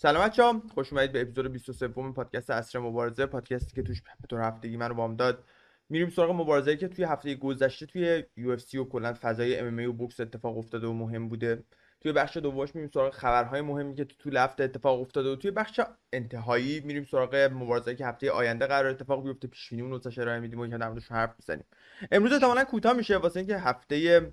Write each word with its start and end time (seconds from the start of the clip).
سلام 0.00 0.24
بچه‌ها. 0.24 0.62
خوش 0.74 0.92
اومدید 0.92 1.12
به 1.12 1.20
اپیزود 1.20 1.52
23 1.52 1.88
پادکست 1.88 2.50
اصر 2.50 2.78
مبارزه 2.78 3.26
پادکستی 3.26 3.74
که 3.74 3.82
توش 3.82 4.02
به 4.02 4.26
طور 4.28 4.40
هفتگی 4.40 4.76
منو 4.76 4.94
بام 4.94 5.16
داد. 5.16 5.44
میریم 5.88 6.10
سراغ 6.10 6.30
مبارزه‌ای 6.30 6.76
که 6.76 6.88
توی 6.88 7.04
هفته 7.04 7.34
گذشته 7.34 7.86
توی 7.86 8.24
UFC 8.38 8.74
و 8.74 8.84
کلا 8.84 9.14
فضای 9.22 9.58
MMA 9.60 9.88
و 9.88 9.92
بوکس 9.92 10.20
اتفاق 10.20 10.58
افتاده 10.58 10.86
و 10.86 10.92
مهم 10.92 11.28
بوده. 11.28 11.64
توی 12.00 12.12
بخش 12.12 12.36
دومش 12.36 12.74
میریم 12.74 12.90
سراغ 12.94 13.14
خبرهای 13.14 13.60
مهمی 13.60 13.94
که 13.94 14.04
تو 14.04 14.38
هفته 14.38 14.64
اتفاق 14.64 15.00
افتاده 15.00 15.28
و 15.28 15.36
توی 15.36 15.50
بخش 15.50 15.80
انتهایی 16.12 16.80
میریم 16.80 17.04
سراغ 17.04 17.34
مبارزه‌ای 17.34 17.96
که 17.96 18.06
هفته 18.06 18.30
آینده 18.30 18.66
قرار 18.66 18.90
اتفاق 18.90 19.24
بیفته 19.24 19.48
پیش 19.48 19.70
بینی 19.70 19.82
اون 19.82 20.00
ارائه 20.18 20.40
میدیم 20.40 20.60
و 20.60 20.66
که 20.66 20.78
در 20.78 20.92
حرف 21.10 21.34
می‌زنیم 21.38 21.64
امروز 22.12 22.32
احتمالاً 22.32 22.64
کوتاه 22.64 22.92
میشه 22.92 23.16
واسه 23.16 23.40
اینکه 23.40 23.58
هفته 23.58 24.32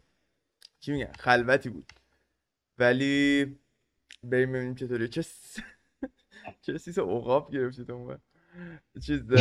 چی 0.80 0.92
میگن؟ 0.92 1.12
خلوتی 1.20 1.70
بود. 1.70 1.92
ولی 2.78 3.56
بریم 4.30 4.52
ببینیم 4.52 4.76
چطوری 4.76 5.08
چه 5.08 5.22
س... 5.22 5.58
چه 6.66 6.78
سیس 6.78 6.98
عقاب 7.00 7.52
گرفتید 7.52 7.92
اون 7.92 8.18
چیز 9.02 9.24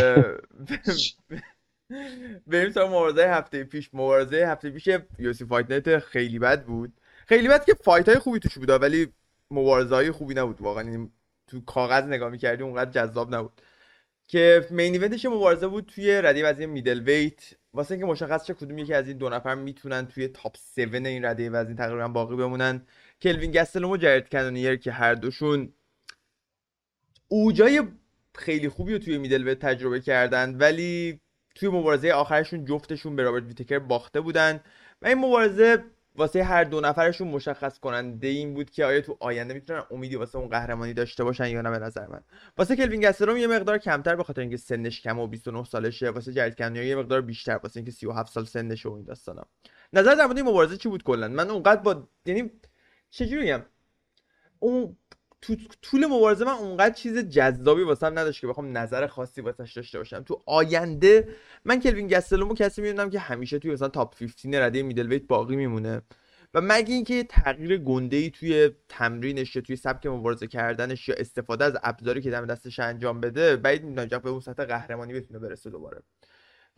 بریم 2.47 2.73
تا 2.73 2.87
مبارزه 2.89 3.23
هفته 3.29 3.65
پیش. 3.65 3.91
مبارزه 3.93 4.47
هفته 4.47 4.71
پیش 4.71 4.89
UFC 5.19 5.45
Fight 5.45 5.71
Night 5.71 5.99
خیلی 5.99 6.39
بد 6.39 6.65
بود. 6.65 6.93
خیلی 7.27 7.49
بد 7.49 7.65
که 7.65 7.75
fight 7.85 8.09
های 8.09 8.19
خوبی 8.19 8.39
توش 8.39 8.59
بود 8.59 8.71
ولی 8.71 9.13
مبارزه 9.51 9.95
های 9.95 10.11
خوبی 10.11 10.35
نبود. 10.35 10.61
واقعا 10.61 10.85
یعنی 10.85 11.11
تو 11.47 11.61
کاغذ 11.61 12.05
نگاه 12.05 12.31
می‌کردی 12.31 12.63
اونقدر 12.63 12.91
جذاب 12.91 13.35
نبود. 13.35 13.63
که 14.27 14.67
main 14.71 14.93
event 14.95 15.18
ش 15.18 15.27
مبارزه 15.27 15.67
بود 15.67 15.87
توی 15.87 16.23
رده 16.23 16.43
وزنی 16.43 16.67
middleweight 16.67 17.55
واسه 17.75 17.93
اینکه 17.93 18.07
مشخص 18.07 18.47
شه 18.47 18.55
کدوم 18.55 18.79
یکی 18.79 18.95
از 18.95 19.09
این 19.09 19.19
دو 19.19 19.29
نفر 19.29 19.55
می‌تونن 19.55 20.07
توی 20.07 20.29
top 20.29 20.57
7 20.79 20.79
این 20.79 21.25
رده 21.25 21.51
وزنی 21.51 21.75
تقریبا 21.75 22.09
باقی 22.09 22.37
بمونن. 22.37 22.87
کلوین 23.23 23.51
گستلوم 23.51 23.91
و 23.91 23.97
جرد 23.97 24.29
کنونیر 24.29 24.77
که 24.77 24.93
هر 24.93 25.15
دوشون 25.15 25.73
اوجای 27.29 27.83
خیلی 28.35 28.69
خوبی 28.69 28.93
رو 28.93 28.99
توی 28.99 29.19
میدل 29.19 29.49
ویت 29.49 29.59
تجربه 29.59 30.01
کردن 30.01 30.55
ولی 30.59 31.21
توی 31.55 31.69
مبارزه 31.69 32.13
آخرشون 32.13 32.65
جفتشون 32.65 33.17
به 33.17 33.23
رابرت 33.23 33.45
ویتکر 33.45 33.79
باخته 33.79 34.21
بودن. 34.21 34.61
و 35.03 35.07
این 35.07 35.19
مبارزه 35.19 35.85
واسه 36.17 36.45
هر 36.45 36.65
دو 36.65 36.81
نفرشون 36.81 37.29
مشخص 37.29 37.79
کننده 37.79 38.27
این 38.27 38.55
بود 38.55 38.71
که 38.71 38.85
آیا 38.85 39.01
تو 39.01 39.17
آینده 39.21 39.55
می‌تونن 39.55 39.83
امیدی 39.91 40.17
واسه 40.17 40.39
اون 40.39 40.49
قهرمانی 40.49 40.95
داشته 40.95 41.25
باشن 41.25 41.49
یا 41.49 41.61
نه 41.61 41.71
به 41.71 41.79
نظر 41.79 42.07
من. 42.07 42.21
واسه 42.59 42.77
کلوین 42.77 43.01
گستروم 43.01 43.37
یه 43.37 43.47
مقدار 43.47 43.79
کمتر 43.79 44.17
به 44.17 44.25
خاطر 44.25 44.41
اینکه 44.41 44.57
سنش 44.57 45.01
کم 45.01 45.19
و 45.19 45.27
29 45.27 45.65
سالشه 45.65 46.11
واسه 46.11 46.33
جرد 46.33 46.57
کنیا 46.57 46.85
یه 46.85 46.97
مقدار 46.97 47.21
بیشتر 47.21 47.61
واسه 47.63 47.77
اینکه 47.77 47.93
37 47.93 48.33
سال 48.33 48.45
سنشه 48.45 48.89
و 48.89 48.93
این 48.93 49.05
داستانا. 49.05 49.43
نظر 49.93 50.15
در 50.15 50.25
مورد 50.25 50.37
این 50.37 50.47
مبارزه 50.47 50.77
چی 50.77 50.89
بود 50.89 51.03
کلا؟ 51.03 51.29
من 51.29 51.51
اونقدر 51.51 51.81
با 51.83 52.09
یعنی 52.27 52.51
چجوری 53.11 53.55
اون 54.59 54.97
تو 55.47 55.57
طول 55.83 56.07
مبارزه 56.07 56.45
من 56.45 56.53
اونقدر 56.53 56.95
چیز 56.95 57.19
جذابی 57.19 57.83
واسم 57.83 58.19
نداشت 58.19 58.41
که 58.41 58.47
بخوام 58.47 58.79
نظر 58.79 59.07
خاصی 59.07 59.41
واسش 59.41 59.73
داشته 59.73 59.99
باشم. 59.99 60.23
تو 60.23 60.43
آینده 60.47 61.29
من 61.65 61.81
کلوین 61.81 62.07
گستلومو 62.07 62.55
کسی 62.55 62.83
می‌دونم 62.83 63.11
که 63.11 63.19
همیشه 63.19 63.59
توی 63.59 63.71
مثلا 63.71 63.89
تاپ 63.89 64.15
15 64.19 64.65
رده 64.67 64.83
میدل 64.83 65.09
ویت 65.09 65.27
باقی 65.27 65.57
میمونه. 65.57 66.03
و 66.55 66.61
مگه 66.61 66.95
اینکه 66.95 67.25
تغییر 67.25 67.77
گنده 67.77 68.17
ای 68.17 68.31
توی 68.31 68.71
تمرینش 68.89 69.57
یا 69.57 69.63
توی 69.63 69.77
سبک 69.77 70.07
مبارزه 70.07 70.47
کردنش 70.47 71.09
یا 71.09 71.15
استفاده 71.19 71.65
از 71.65 71.77
ابزاری 71.83 72.23
که 72.23 72.31
دم 72.31 72.47
دستش 72.47 72.79
انجام 72.79 73.21
بده 73.21 73.57
بعید 73.57 73.85
می‌دونم 73.85 74.21
به 74.25 74.31
اون 74.31 74.41
سطح 74.41 74.65
قهرمانی 74.65 75.13
بتونه 75.13 75.39
برسه 75.39 75.71
دوباره. 75.71 76.03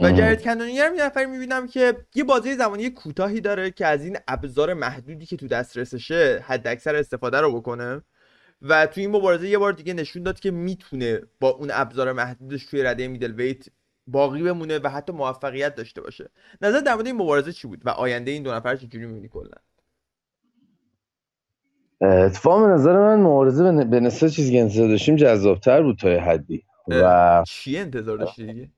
و 0.00 0.12
جرد 0.12 0.42
کنونی 0.42 0.78
هم 0.78 0.94
یه 0.94 1.06
نفر 1.06 1.24
می‌بینم 1.24 1.66
که 1.66 1.96
یه 2.14 2.24
بازی 2.24 2.54
زمانی 2.54 2.90
کوتاهی 2.90 3.40
داره 3.40 3.70
که 3.70 3.86
از 3.86 4.04
این 4.04 4.16
ابزار 4.28 4.74
محدودی 4.74 5.26
که 5.26 5.36
تو 5.36 5.48
دسترسشه 5.48 6.44
حد 6.46 6.66
اکثر 6.66 6.96
استفاده 6.96 7.40
رو 7.40 7.56
بکنه. 7.60 8.02
و 8.62 8.86
تو 8.86 9.00
این 9.00 9.10
مبارزه 9.10 9.48
یه 9.48 9.58
بار 9.58 9.72
دیگه 9.72 9.94
نشون 9.94 10.22
داد 10.22 10.40
که 10.40 10.50
می‌تونه 10.50 11.20
با 11.40 11.48
اون 11.48 11.70
ابزار 11.72 12.12
محدودش 12.12 12.66
توی 12.66 12.82
رده 12.82 13.08
میدل 13.08 13.32
ویت 13.32 13.66
باقی 14.06 14.42
بمونه 14.42 14.78
و 14.78 14.88
حتی 14.88 15.12
موفقیت 15.12 15.74
داشته 15.74 16.00
باشه. 16.00 16.30
نظر 16.62 16.80
در 16.80 16.94
مورد 16.94 17.06
این 17.06 17.16
مبارزه 17.16 17.52
چی 17.52 17.68
بود 17.68 17.86
و 17.86 17.90
آینده 17.90 18.30
این 18.30 18.42
دو 18.42 18.52
نفر 18.54 18.76
چجوری 18.76 19.06
می‌بینی 19.06 19.28
کلا؟ 19.28 19.50
اتفاق 22.00 22.70
نظر 22.70 22.92
من 22.92 23.20
مبارزه 23.20 23.84
به 23.84 24.00
نسبت 24.00 24.30
چیزی 24.30 24.52
که 24.52 24.60
انتظار 24.60 24.88
داشتیم 24.88 25.16
جذابتر 25.16 25.82
بود 25.82 25.98
تا 25.98 26.08
حدی. 26.08 26.64
و 26.88 27.44
چی 27.46 27.78
انتظار 27.78 28.18
داشتی 28.18 28.46
دیگه؟ 28.46 28.70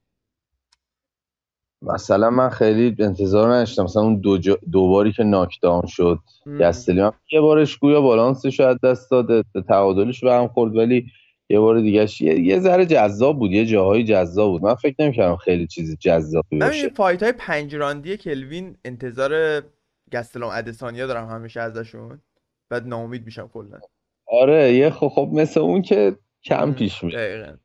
مثلا 1.82 2.30
من 2.30 2.48
خیلی 2.48 2.96
انتظار 2.98 3.54
نداشتم. 3.54 3.82
مثلا 3.82 4.02
اون 4.02 4.20
دو, 4.20 4.38
جا... 4.38 4.58
دو 4.72 4.88
باری 4.88 5.12
که 5.12 5.24
ناکداون 5.24 5.86
شد 5.86 6.18
گستلی 6.60 7.02
من 7.02 7.12
یه 7.32 7.40
بارش 7.40 7.76
گویا 7.76 8.00
بالانسش 8.00 8.56
شاید 8.56 8.80
دست 8.80 9.10
داده 9.10 9.44
تعادلش 9.68 10.24
به 10.24 10.32
هم 10.32 10.48
خورد 10.48 10.76
ولی 10.76 11.06
یه 11.50 11.60
بار 11.60 11.80
دیگه 11.80 12.06
یه, 12.20 12.40
یه 12.40 12.58
ذره 12.58 12.86
جذاب 12.86 13.38
بود 13.38 13.50
یه 13.50 13.66
جاهای 13.66 14.04
جذاب 14.04 14.50
بود. 14.50 14.62
من 14.62 14.74
فکر 14.74 14.94
نمی‌کردم 14.98 15.36
خیلی 15.36 15.66
چیز 15.66 15.98
جذابی 15.98 16.58
باشه. 16.58 16.82
من 16.82 16.94
فایت 16.94 17.22
های 17.22 17.32
پنج 17.32 17.76
راندی 17.76 18.16
کلوین 18.16 18.76
انتظار 18.84 19.62
گستلام 20.12 20.50
ادسانیا 20.54 21.06
دارم 21.06 21.28
همیشه 21.28 21.60
ازشون. 21.60 22.20
بعد 22.70 22.86
ناامید 22.86 23.24
میشم 23.24 23.48
کلا. 23.48 23.78
آره 24.26 24.72
یه 24.72 24.90
خب 24.90 25.08
خب 25.08 25.30
مثل 25.32 25.60
اون 25.60 25.82
که 25.82 26.16
کم 26.44 26.72
پیش 26.72 27.04
میاد 27.04 27.58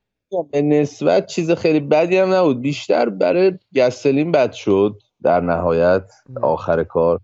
به 0.51 0.61
نسبت 0.61 1.25
چیز 1.25 1.51
خیلی 1.51 1.79
بدی 1.79 2.17
هم 2.17 2.33
نبود. 2.33 2.61
بیشتر 2.61 3.09
برای 3.09 3.53
گسلین 3.75 4.31
بد 4.31 4.51
شد 4.51 5.01
در 5.23 5.39
نهایت 5.39 6.11
آخر 6.41 6.83
کار. 6.83 7.19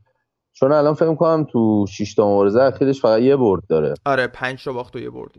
چون 0.54 0.72
الان 0.72 0.94
فکر 0.94 1.16
کنم 1.16 1.48
تو 1.52 1.86
6 1.90 2.14
تا 2.14 2.34
مبارزه 2.34 2.62
اخیرش 2.62 3.02
فقط 3.02 3.22
یه 3.22 3.36
برد 3.36 3.64
داره. 3.70 3.94
آره 4.06 4.28
5 4.28 4.64
تا 4.64 4.74
باخت 4.74 4.96
و 4.96 5.00
یه 5.00 5.10
برد 5.10 5.32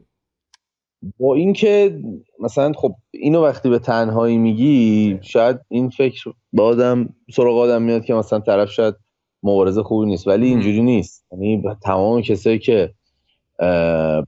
با 1.18 1.34
اینکه 1.34 2.00
مثلا 2.40 2.72
خب 2.72 2.94
اینو 3.10 3.44
وقتی 3.44 3.70
به 3.70 3.78
تنهایی 3.78 4.38
میگی 4.38 5.18
شاید 5.22 5.60
این 5.68 5.90
فکر 5.90 6.30
با 6.52 6.64
آدم 6.64 7.14
سراغ 7.34 7.58
آدم 7.58 7.82
میاد 7.82 8.04
که 8.04 8.14
مثلا 8.14 8.38
طرف 8.38 8.70
شاید 8.70 8.94
مبارزه 9.42 9.82
خوبی 9.82 10.06
نیست 10.06 10.26
ولی 10.28 10.46
اینجوری 10.46 10.82
نیست. 10.82 11.24
یعنی 11.32 11.62
تمام 11.82 12.22
کسایی 12.22 12.58
که 12.58 12.94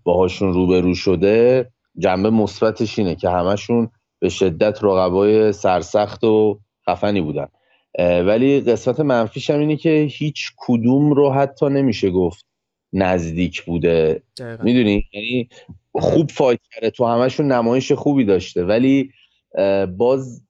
باهاشون 0.04 0.52
روبرو 0.52 0.94
شده 0.94 1.70
جنبه 1.98 2.30
مثبتش 2.30 2.98
اینه 2.98 3.14
که 3.14 3.30
همشون 3.30 3.90
به 4.18 4.28
شدت 4.28 4.84
رقبای 4.84 5.52
سرسخت 5.52 6.24
و 6.24 6.60
خفنی 6.88 7.20
بودن. 7.20 7.46
ولی 7.98 8.60
قسمت 8.60 9.00
منفیش 9.00 9.50
هم 9.50 9.60
اینه 9.60 9.76
که 9.76 10.08
هیچ 10.10 10.50
کدوم 10.56 11.12
رو 11.12 11.30
حتی 11.30 11.66
نمیشه 11.66 12.10
گفت 12.10 12.46
نزدیک 12.92 13.62
بوده. 13.62 14.22
می‌دونی؟ 14.62 15.04
یعنی 15.12 15.48
خوب 15.94 16.30
فایت 16.30 16.60
کرده 16.74 16.90
تو 16.90 17.06
همشون 17.06 17.52
نمایش 17.52 17.92
خوبی 17.92 18.24
داشته. 18.24 18.64
ولی 18.64 19.10
باز 19.96 20.42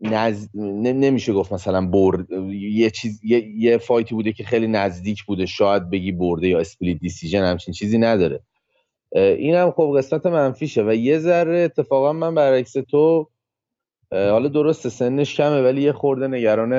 نز... 0.00 0.48
نمیشه 0.54 1.32
گفت 1.32 1.52
مثلا 1.52 1.86
برد 1.86 2.30
یه 2.52 2.90
چیز 2.90 3.20
یه... 3.24 3.48
یه 3.56 3.78
فایتی 3.78 4.14
بوده 4.14 4.32
که 4.32 4.44
خیلی 4.44 4.66
نزدیک 4.66 5.24
بوده. 5.24 5.46
شاید 5.46 5.90
بگی 5.90 6.12
برده 6.12 6.48
یا 6.48 6.60
اسپلیت 6.60 6.98
دیسیژن 6.98 7.44
همچین 7.44 7.74
چیزی 7.74 7.98
نداره. 7.98 8.40
این 9.12 9.54
هم 9.54 9.70
خب 9.70 9.94
قسمت 9.96 10.26
منفیشه 10.26 10.82
و 10.82 10.94
یه 10.94 11.18
ذره 11.18 11.58
اتفاقا 11.58 12.12
من 12.12 12.34
برعکس 12.34 12.72
تو 12.72 13.28
حالا 14.12 14.48
درسته 14.48 14.88
سنش 14.88 15.34
کمه 15.34 15.62
ولی 15.62 15.82
یه 15.82 15.92
خورده 15.92 16.28
نگران 16.28 16.72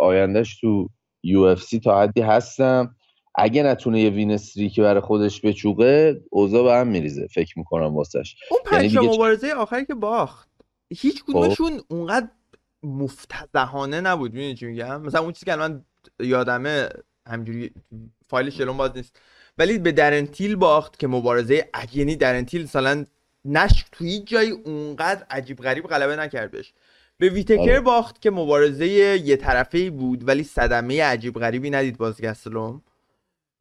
آیندهش 0.00 0.60
تو 0.60 0.88
یو 1.22 1.54
تا 1.54 2.00
حدی 2.00 2.20
هستم. 2.20 2.96
اگه 3.34 3.62
نتونه 3.62 4.00
یه 4.00 4.10
وینستری 4.10 4.70
که 4.70 4.82
برای 4.82 5.00
خودش 5.00 5.40
بچوقه 5.44 6.20
اوضاع 6.30 6.64
به 6.64 6.72
هم 6.72 6.88
میریزه 6.88 7.26
فکر 7.26 7.58
می‌کنم 7.58 7.96
واسش. 7.96 8.36
اون 8.50 8.60
پنج 8.64 8.94
یعنی 8.94 9.08
مبارزه 9.08 9.52
آخری 9.52 9.84
که 9.84 9.94
باخت 9.94 10.50
هیچ 10.90 11.22
خب. 11.22 11.26
کدومشون 11.26 11.80
اونقدر 11.88 12.28
مفتضحانه 12.82 14.00
نبود 14.00 14.32
می‌دونی 14.32 14.54
چی 14.54 14.66
میگم؟ 14.66 15.02
مثلا 15.02 15.20
اون 15.20 15.32
چیزی 15.32 15.46
که 15.46 15.52
الان 15.52 15.84
یادمه 16.20 16.88
همجوری 17.26 17.70
فایلش 18.26 18.58
جلوم 18.58 18.76
باز 18.76 18.96
نیست. 18.96 19.18
ولی 19.58 19.78
به 19.78 19.92
درنتیل 19.92 20.56
باخت 20.56 20.98
که 20.98 21.06
مبارزه 21.06 21.68
یعنی 21.94 22.16
درنتیل 22.16 22.62
مثلا 22.62 23.04
نشک 23.44 23.86
تو 23.92 24.04
هیچ 24.04 24.24
جایی 24.24 24.50
اونقدر 24.50 25.26
عجیب 25.30 25.58
غریب 25.58 25.86
غلبه 25.86 26.16
نکرد 26.16 26.50
بهش 26.50 26.72
به 27.18 27.28
ویتکر 27.28 27.60
آره. 27.60 27.80
باخت 27.80 28.22
که 28.22 28.30
مبارزه 28.30 28.86
یه 28.86 29.36
طرفه 29.36 29.78
ای 29.78 29.90
بود 29.90 30.28
ولی 30.28 30.42
صدمه 30.42 31.02
عجیب 31.02 31.34
غریبی 31.34 31.70
ندید 31.70 31.98
بازگستلوم 31.98 32.82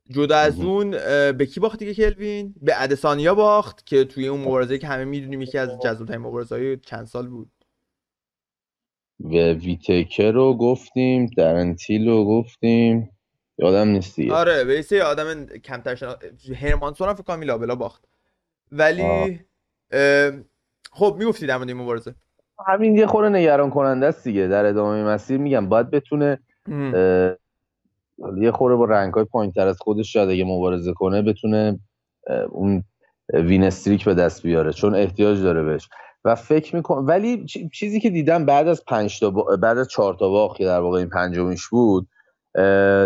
جدا 0.09 0.37
از 0.37 0.61
اون 0.61 0.91
به 1.31 1.45
کی 1.45 1.59
باخت 1.59 1.79
دیگه 1.79 1.93
کلوین؟ 1.93 2.55
به 2.61 2.83
ادسانیا 2.83 3.35
باخت 3.35 3.85
که 3.85 4.03
توی 4.03 4.27
اون 4.27 4.41
مبارزه 4.41 4.77
که 4.77 4.87
همه 4.87 5.05
می‌دونیم 5.05 5.41
یکی 5.41 5.57
از 5.57 5.69
جذاب‌ترین 5.83 6.21
مبارزه 6.21 6.55
های 6.55 6.77
چند 6.77 7.05
سال 7.05 7.27
بود. 7.27 7.51
و 9.19 9.53
ویتکر 9.53 10.31
رو 10.31 10.53
گفتیم 10.57 11.25
درنتیل 11.37 12.07
رو 12.07 12.25
گفتیم. 12.25 13.09
یادم 13.61 13.87
نیستی 13.87 14.31
آره 14.31 14.63
به 14.63 15.03
آدم 15.03 15.45
کمتر 15.45 15.95
شنا 15.95 16.15
هرمانسون 16.61 17.07
هم 17.07 17.13
فکر 17.13 17.23
کنم 17.23 17.43
لابلا 17.43 17.75
باخت. 17.75 18.03
ولی 18.71 19.39
خب 20.91 21.15
می‌گفتی 21.19 21.45
در 21.45 21.59
این 21.59 21.73
مبارزه. 21.73 22.15
همین 22.67 22.95
یه 22.95 23.07
خورده 23.07 23.29
نگران 23.29 23.69
کننده 23.69 24.05
است 24.05 24.23
دیگه. 24.23 24.47
در 24.47 24.65
ادامه 24.65 25.03
مسیر 25.03 25.37
میگم 25.37 25.69
باید 25.69 25.89
بتونه 25.89 26.39
یه 28.37 28.51
خورده 28.53 28.75
با 28.75 28.85
رنگ 28.85 29.13
های 29.13 29.23
پایین 29.23 29.51
تر 29.51 29.67
از 29.67 29.77
خودش 29.79 30.13
شاید 30.13 30.29
اگه 30.29 30.43
مبارزه 30.45 30.93
کنه 30.93 31.21
بتونه 31.21 31.79
اون 32.49 32.83
وین 33.33 33.63
استریک 33.63 34.05
به 34.05 34.13
دست 34.13 34.43
بیاره 34.43 34.73
چون 34.73 34.95
احتیاج 34.95 35.41
داره 35.41 35.63
بهش. 35.63 35.89
و 36.25 36.35
فکر 36.35 36.75
می‌کنم 36.75 37.07
ولی 37.07 37.45
چیزی 37.73 37.99
که 37.99 38.09
دیدم 38.09 38.45
بعد 38.45 38.67
از 38.67 38.85
پنج 38.85 39.19
تا 39.19 39.29
بعد 39.31 39.77
از 39.77 39.87
چهار 39.87 40.13
تا 40.13 40.29
باخت 40.29 40.57
که 40.57 40.65
در 40.65 40.79
واقع 40.79 40.99
این 40.99 41.09
پنجمیش 41.09 41.67
بود 41.67 42.07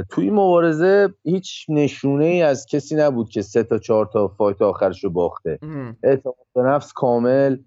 توی 0.09 0.23
این 0.23 0.33
مبارزه 0.33 1.09
هیچ 1.23 1.65
نشونه 1.69 2.25
ای 2.25 2.41
از 2.41 2.65
کسی 2.65 2.95
نبود 2.95 3.29
که 3.29 3.41
سه 3.41 3.63
تا 3.63 3.77
چهار 3.77 4.09
تا 4.13 4.27
فایت 4.27 4.61
آخرش 4.61 5.03
رو 5.03 5.09
باخته. 5.09 5.59
اعتماد 6.03 6.35
به 6.55 6.61
نفس 6.61 6.93
کامل. 6.93 7.57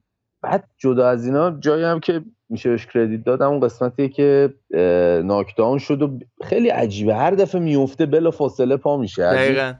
بعد 0.42 0.64
جدا 0.78 1.08
از 1.08 1.26
اینا 1.26 1.50
جایی 1.50 1.84
هم 1.84 2.00
که 2.00 2.24
میشه 2.48 2.70
بهش 2.70 2.86
کردیت 2.86 3.24
دادم 3.24 3.48
اون 3.48 3.60
قسمتی 3.60 4.08
که 4.08 4.54
knockdown 5.24 5.78
شد 5.78 6.02
و 6.02 6.18
خیلی 6.44 6.68
عجیبه. 6.68 7.14
هر 7.14 7.30
دفعه 7.30 7.60
میفته 7.60 8.06
بلا 8.06 8.30
فاصله 8.30 8.76
پا 8.76 8.96
میشه. 8.96 9.22
دقیقا. 9.22 9.74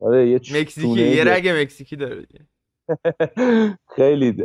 آره 0.00 0.28
یه 0.28 0.36
مکزیکی 0.36 1.00
یه 1.00 1.24
رگ 1.24 1.48
مکزیکی 1.48 1.96
داره 1.96 2.26
خیلی 3.96 4.44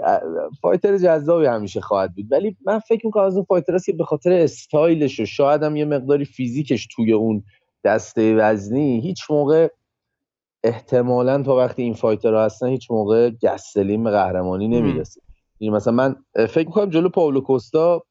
fighter 0.62 0.98
جذابی 0.98 1.46
همیشه 1.46 1.82
خواهد 1.82 2.16
بود. 2.16 2.26
ولی 2.32 2.58
من 2.66 2.80
فکر 2.80 3.06
می‌کنم 3.06 3.24
از 3.24 3.36
اون 3.36 3.46
fighter 3.46 3.78
که 3.78 3.94
به 3.94 4.04
خاطر 4.04 4.32
استایلش 4.32 5.20
و 5.20 5.26
شاید 5.26 5.64
هم 5.64 5.76
یه 5.76 5.86
مقداری 5.86 6.26
فیزیکش 6.26 6.88
توی 6.96 7.14
اون 7.14 7.44
دسته 7.84 8.36
وزنی 8.36 9.02
هیچ 9.02 9.32
موقع 9.32 9.68
احتمالا 10.64 11.44
تا 11.44 11.56
وقتی 11.56 11.84
این 11.84 11.94
fighter 11.94 12.36
هستن 12.36 12.68
هیچ 12.68 12.92
موقع 12.92 13.30
گستلیم 13.30 14.04
به 14.04 14.12
قهرمانی 14.12 14.68
نمی‌رسه. 14.68 15.22
یعنی 15.60 15.76
مثلا 15.76 15.94
من 15.94 16.16
فکر 16.48 16.68
می‌کنم 16.68 16.90
جلو 16.90 17.10
پاولو 17.10 17.42
کوستا 17.42 18.04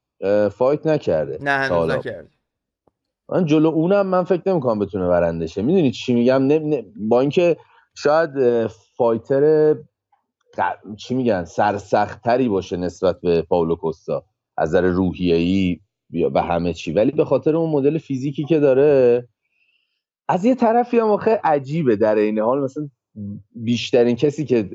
فایت 0.51 0.87
نکرده 0.87 1.37
نه 1.41 1.51
هنوز 1.51 1.89
نکرده. 1.89 2.29
من 3.29 3.45
جلو 3.45 3.69
اونم 3.69 4.07
من 4.07 4.23
فکر 4.23 4.41
نمی‌کنم 4.45 4.79
بتونه 4.79 5.07
برنده 5.07 5.47
شه 5.47 5.61
می‌دونی 5.61 5.91
چی 5.91 6.13
میگم؟ 6.13 6.43
نه, 6.43 6.85
با 6.95 7.21
اینکه 7.21 7.57
شاید 7.95 8.29
فایتر 8.67 9.75
چی 10.97 11.15
میگن؟ 11.15 11.45
سرسختتری 11.45 12.49
باشه 12.49 12.77
نسبت 12.77 13.21
به 13.21 13.41
پاولو 13.41 13.75
کوستا. 13.75 14.25
از 14.57 14.69
نظر 14.69 14.81
روحیه‌ای 14.81 15.79
و 16.33 16.41
همه 16.41 16.73
چی. 16.73 16.91
ولی 16.91 17.11
به 17.11 17.25
خاطر 17.25 17.55
اون 17.55 17.69
مدل 17.69 17.97
فیزیکی 17.97 18.43
که 18.43 18.59
داره 18.59 19.23
از 20.29 20.45
یه 20.45 20.55
طرفی 20.55 20.99
هم 20.99 21.07
آخه 21.07 21.39
عجیبه 21.43 21.95
در 21.95 22.15
این 22.15 22.39
حال. 22.39 22.63
مثلا 22.63 22.89
بیشترین 23.55 24.15
کسی 24.15 24.45
که 24.45 24.69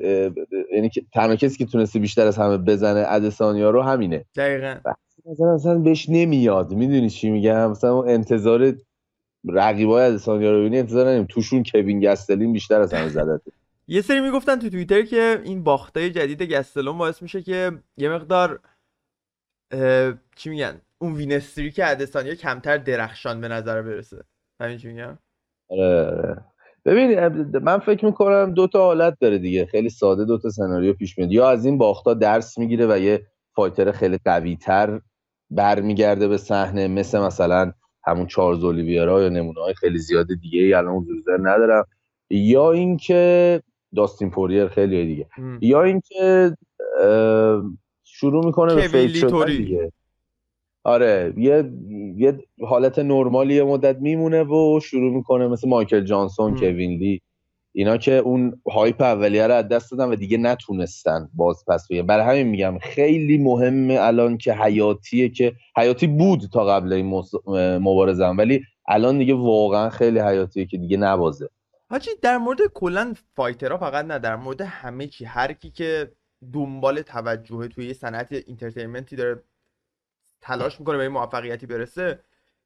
یعنی 0.73 0.89
تنها 1.13 1.35
کسی 1.35 1.57
که 1.57 1.65
تونسته 1.65 1.99
بیشتر 1.99 2.27
از 2.27 2.37
همه 2.37 2.57
بزنه 2.57 3.05
ادسانیا 3.07 3.69
رو 3.69 3.81
همینه. 3.81 4.25
دقیقا. 4.35 4.75
مثلا 5.25 5.55
مثلا 5.55 5.79
بهش 5.79 6.09
نمیاد. 6.09 6.73
می‌دونی 6.73 7.09
چی 7.09 7.29
میگم؟ 7.29 7.71
مثلا 7.71 8.03
انتظار 8.03 8.73
رقیبای 9.49 10.05
ادسانیا 10.05 10.51
رو 10.51 10.59
ببینی 10.59 10.79
انتظار 10.79 11.05
نداریم. 11.05 11.25
توشون 11.29 11.63
کوین 11.71 11.99
گستلین 11.99 12.53
بیشتر 12.53 12.81
از 12.81 12.93
همه 12.93 13.09
زدته 13.09 13.51
یه 13.87 14.01
سری 14.01 14.19
می‌گفتن 14.19 14.59
تو 14.59 14.69
توییتر 14.69 15.01
که 15.01 15.41
این 15.43 15.63
باختای 15.63 16.09
جدید 16.09 16.43
گستلون 16.43 16.97
باعث 16.97 17.21
میشه 17.21 17.41
که 17.41 17.71
یه 17.97 18.09
مقدار 18.09 18.59
چی 20.35 20.49
میگن؟ 20.49 20.81
اون 20.97 21.13
وینستری 21.13 21.71
که 21.71 21.91
ادسانیا 21.91 22.35
کمتر 22.35 22.77
درخشان 22.77 23.41
به 23.41 23.47
نظر 23.47 23.81
برسه. 23.81 24.23
همین 24.59 24.77
چی 24.77 24.87
میگم؟ 24.87 25.17
آره, 25.69 26.05
آره. 26.05 26.41
ببین 26.85 27.27
من 27.59 27.79
فکر 27.79 28.05
می‌کنم 28.05 28.53
دو 28.53 28.67
تا 28.67 28.79
حالت 28.79 29.17
داره 29.19 29.37
دیگه. 29.37 29.65
خیلی 29.65 29.89
ساده 29.89 30.25
دو 30.25 30.37
تا 30.37 30.49
سناریو 30.49 30.93
پیش 30.93 31.17
میاد. 31.17 31.31
یا 31.31 31.49
از 31.49 31.65
این 31.65 31.77
باختا 31.77 32.13
درس 32.13 32.57
می‌گیره 32.57 32.87
و 32.89 32.97
یه 32.97 33.27
فایتر 33.55 33.91
خیلی 33.91 34.19
قوی 34.25 34.55
تر 34.55 35.01
برمیگرده 35.49 36.27
به 36.27 36.37
صحنه 36.37 36.87
مثل 36.87 37.19
مثلا 37.19 37.73
همون 38.05 38.27
چارلز 38.27 38.63
اولیویرا 38.63 39.21
یا 39.21 39.29
نمونه 39.29 39.61
های 39.61 39.73
خیلی 39.73 39.99
زیاد 39.99 40.27
دیگه 40.41 40.77
الان 40.77 40.95
حضور 40.95 41.49
ندارم. 41.49 41.85
یا 42.29 42.71
اینکه 42.71 43.61
داستین 43.95 44.29
پوریر 44.29 44.67
خیلی 44.67 45.05
دیگه. 45.05 45.27
یا 45.61 45.83
اینکه 45.83 46.57
شروع 48.03 48.45
می‌کنه 48.45 48.75
به 48.75 48.81
فیک 48.81 49.15
شدن 49.15 49.45
دیگه. 49.45 49.91
آره 50.83 51.33
یه 51.37 51.71
یه 52.17 52.39
حالت 52.67 52.99
نرمالی 52.99 53.55
یه 53.55 53.63
مدت 53.63 53.97
میمونه 53.99 54.43
و 54.43 54.79
شروع 54.79 55.13
می‌کنه 55.13 55.47
مثل 55.47 55.69
مایکل 55.69 56.03
جانسون 56.03 56.55
کوین 56.55 56.99
لی. 56.99 57.21
اینا 57.75 57.97
که 57.97 58.13
اون 58.13 58.61
هایپ 58.71 59.01
اولیه 59.01 59.47
رو 59.47 59.53
از 59.53 59.67
دست 59.67 59.91
دادن 59.91 60.11
و 60.11 60.15
دیگه 60.15 60.37
نتونستن 60.37 61.29
باز 61.33 61.63
پس 61.67 61.87
بگیرن. 61.87 62.07
برای 62.07 62.25
همین 62.25 62.47
میگم 62.47 62.77
خیلی 62.81 63.37
مهمه 63.37 63.97
الان 63.99 64.37
که 64.37 64.53
حیاتیه 64.53 65.29
که 65.29 65.53
حیاتی 65.77 66.07
بود 66.07 66.41
تا 66.53 66.65
قبل 66.65 66.93
این 66.93 67.23
مبارزه 67.79 68.25
ولی 68.25 68.61
الان 68.87 69.17
دیگه 69.17 69.33
واقعا 69.33 69.89
خیلی 69.89 70.19
حیاتیه 70.19 70.65
که 70.65 70.77
دیگه 70.77 70.97
نبازه. 70.97 71.49
حاجی 71.93 72.11
در 72.21 72.37
مورد 72.37 72.59
کلا 72.73 73.13
فایترها 73.35 73.77
فقط 73.77 74.05
نه 74.05 74.19
در 74.19 74.35
مورد 74.35 74.61
همه 74.61 75.07
چی. 75.07 75.25
هر 75.25 75.53
کی 75.53 75.69
که 75.69 76.11
دنبال 76.53 77.01
توجه 77.01 77.67
توی 77.67 77.93
صنعت 77.93 78.31
entertainment 78.31 79.09
ی 79.09 79.15
داره 79.15 79.43
تلاش 80.41 80.79
می‌کنه 80.79 80.97
به 80.97 81.03
این 81.03 81.11
موفقیتی 81.11 81.65
برسه 81.65 82.19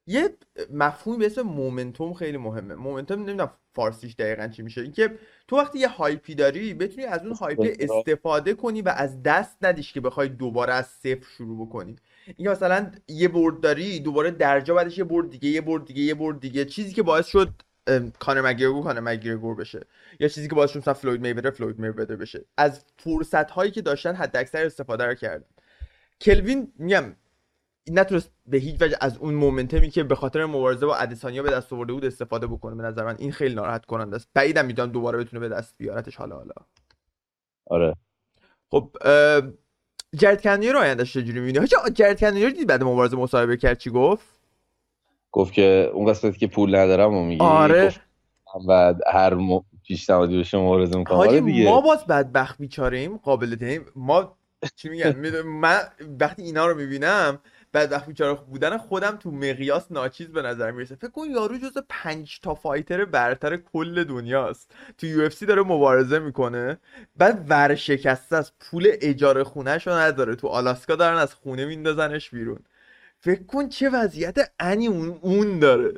یه 0.06 0.36
مفهومی 0.72 1.18
به 1.18 1.26
اسم 1.26 1.42
momentum 1.42 2.14
خیلی 2.14 2.36
مهمه. 2.36 2.74
momentum 2.74 3.18
نمی‌دونم 3.18 3.50
فارسیش 3.74 4.14
دقیقا 4.14 4.48
چی 4.48 4.62
میشه. 4.62 4.80
اینکه 4.80 5.18
تو 5.48 5.56
وقتی 5.56 5.78
یه 5.78 5.88
hype 5.88 6.25
ی 6.25 6.34
داری 6.34 6.74
بتونی 6.74 7.06
از 7.06 7.22
اون 7.22 7.34
hype 7.34 7.76
استفاده 7.80 8.54
کنی 8.54 8.82
و 8.82 8.88
از 8.88 9.22
دست 9.22 9.64
ندیش 9.64 9.92
که 9.92 10.00
بخوای 10.00 10.28
دوباره 10.28 10.72
از 10.72 10.86
صفر 10.86 11.26
شروع 11.36 11.66
بکنی. 11.66 11.96
اینکه 12.26 12.50
مثلا 12.50 12.90
یه 13.08 13.28
برد 13.28 13.60
داری 13.60 14.00
دوباره 14.00 14.30
درجا 14.30 14.74
بعدش 14.74 14.98
یه 14.98 15.04
برد 15.04 15.30
دیگه 15.30 15.48
یه 15.48 15.60
برد 15.60 15.84
دیگه 15.84 16.02
یه 16.02 16.14
برد 16.14 16.40
دیگه. 16.40 16.64
چیزی 16.64 16.92
که 16.92 17.02
باعث 17.02 17.26
شد 17.26 17.50
کانر 18.18 18.40
مک‌گرگور 18.40 18.82
کانر 18.84 19.00
مک‌گرگور 19.00 19.54
بشه. 19.54 19.86
یا 20.20 20.28
چیزی 20.28 20.48
که 20.48 20.54
باعث 20.54 20.70
شد 20.70 20.78
مثلا 20.78 20.94
فلوید 20.94 21.20
میویدر 21.20 21.50
فلوید 21.50 21.78
میویدر 21.78 22.16
بشه. 22.16 22.44
از 22.56 22.84
فرصت 22.96 23.50
هایی 23.50 23.70
که 23.70 23.82
داشتن 23.82 24.14
حد 24.14 24.36
اکثر 24.36 24.66
استفاده 24.66 25.04
رو 25.04 25.14
کرد 25.14 25.44
کلوین 26.20 26.72
میگم 26.76 27.16
نتونست 27.90 28.30
به 28.46 28.58
هیچ 28.58 28.82
وجه 28.82 28.96
از 29.00 29.18
اون 29.18 29.34
مومنتمی 29.34 29.90
که 29.90 30.02
به 30.04 30.14
خاطر 30.14 30.44
مبارزه 30.44 30.86
با 30.86 30.96
ادیسانیا 30.96 31.42
به 31.42 31.50
دست 31.50 31.72
آورده 31.72 31.92
بود 31.92 32.04
استفاده 32.04 32.46
بکنه. 32.46 32.74
به 32.74 32.82
نظر 32.82 33.04
من 33.04 33.16
این 33.18 33.32
خیلی 33.32 33.54
ناراحت 33.54 33.84
کننده 33.86 34.16
است. 34.16 34.28
بعیدم 34.34 34.66
می‌دونم 34.66 34.92
دوباره 34.92 35.18
بتونه 35.18 35.40
به 35.40 35.48
دست 35.48 35.74
بیارتش 35.78 36.16
حالا 36.16 36.36
حالا. 36.36 36.54
آره. 37.66 37.94
خب 38.70 38.96
جرد 40.16 40.42
کنیر 40.42 40.72
رو 40.72 40.78
آیندهش 40.78 41.12
چجوری 41.12 41.40
می‌بینی؟ 41.40 41.66
جرد 41.94 42.20
کنیر 42.20 42.50
دید 42.50 42.66
بعد 42.66 42.82
مبارزه 42.82 43.16
مصاحبه 43.16 43.56
کرد؟ 43.56 43.78
چی 43.78 43.90
گفت؟ 43.90 44.37
گفت 45.32 45.52
که 45.52 45.90
اون 45.94 46.06
قسمتی 46.06 46.38
که 46.38 46.46
پول 46.46 46.76
ندارم 46.76 47.14
و 47.14 47.24
میگی 47.24 47.44
آره. 47.44 47.94
و 48.68 48.94
هر 49.12 49.34
م... 49.34 49.60
پیشنهادی 49.86 50.38
بشه 50.38 50.58
مبارزه 50.58 50.98
می‌کنم 50.98 51.18
آره 51.18 51.40
دیگه. 51.40 51.64
ما 51.64 51.80
باز 51.80 52.06
بدبخت 52.06 52.58
بیچاریم 52.58 53.16
قابل 53.16 53.54
دیم 53.54 53.84
ما 53.96 54.36
چی 54.76 54.88
میگم 54.88 55.12
من 55.62 55.78
وقتی 56.20 56.42
اینا 56.42 56.66
رو 56.66 56.76
می‌بینم 56.76 57.38
بعد 57.72 57.92
وقتی 57.92 58.06
بیچاره 58.06 58.34
بودن 58.34 58.78
خودم 58.78 59.16
تو 59.16 59.30
مقیاس 59.30 59.92
ناچیز 59.92 60.28
به 60.28 60.42
نظر 60.42 60.70
می‌رسه. 60.70 60.94
فکر 60.94 61.10
کن 61.10 61.26
یارو 61.30 61.58
جز 61.58 61.78
پنج 61.88 62.40
تا 62.40 62.54
فایتر 62.54 63.04
برتر 63.04 63.56
کل 63.56 64.04
دنیاست. 64.04 64.74
تو 64.98 65.06
یو 65.06 65.22
اف 65.22 65.32
سی 65.34 65.46
داره 65.46 65.62
مبارزه 65.62 66.18
می‌کنه. 66.18 66.78
بعد 67.16 67.46
ورشکسته 67.48 68.36
است 68.36 68.52
پول 68.60 68.88
اجاره 69.00 69.44
خونهش 69.44 69.86
رو 69.86 69.92
نداره. 69.92 70.34
تو 70.34 70.48
آلاسکا 70.48 70.94
دارن 70.94 71.16
از 71.18 71.34
خونه 71.34 71.64
میندازنش 71.64 72.30
بیرون. 72.30 72.58
فکر 73.20 73.42
کن 73.42 73.68
چه 73.68 73.90
وضعیت 73.90 74.38
انی 74.60 74.86
اون, 74.86 75.18
اون 75.22 75.58
داره. 75.58 75.94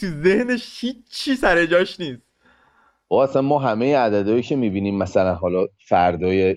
تو 0.00 0.06
ذهنش 0.06 0.84
هیچی 0.84 1.34
سر 1.34 1.66
جاش 1.66 2.00
نیست. 2.00 2.22
و 3.10 3.14
اصلا 3.14 3.42
ما 3.42 3.58
همه 3.58 3.96
عددهایی 3.96 4.42
که 4.42 4.56
می‌بینیم 4.56 4.98
مثلا 4.98 5.34
حالا 5.34 5.66
فردای 5.88 6.56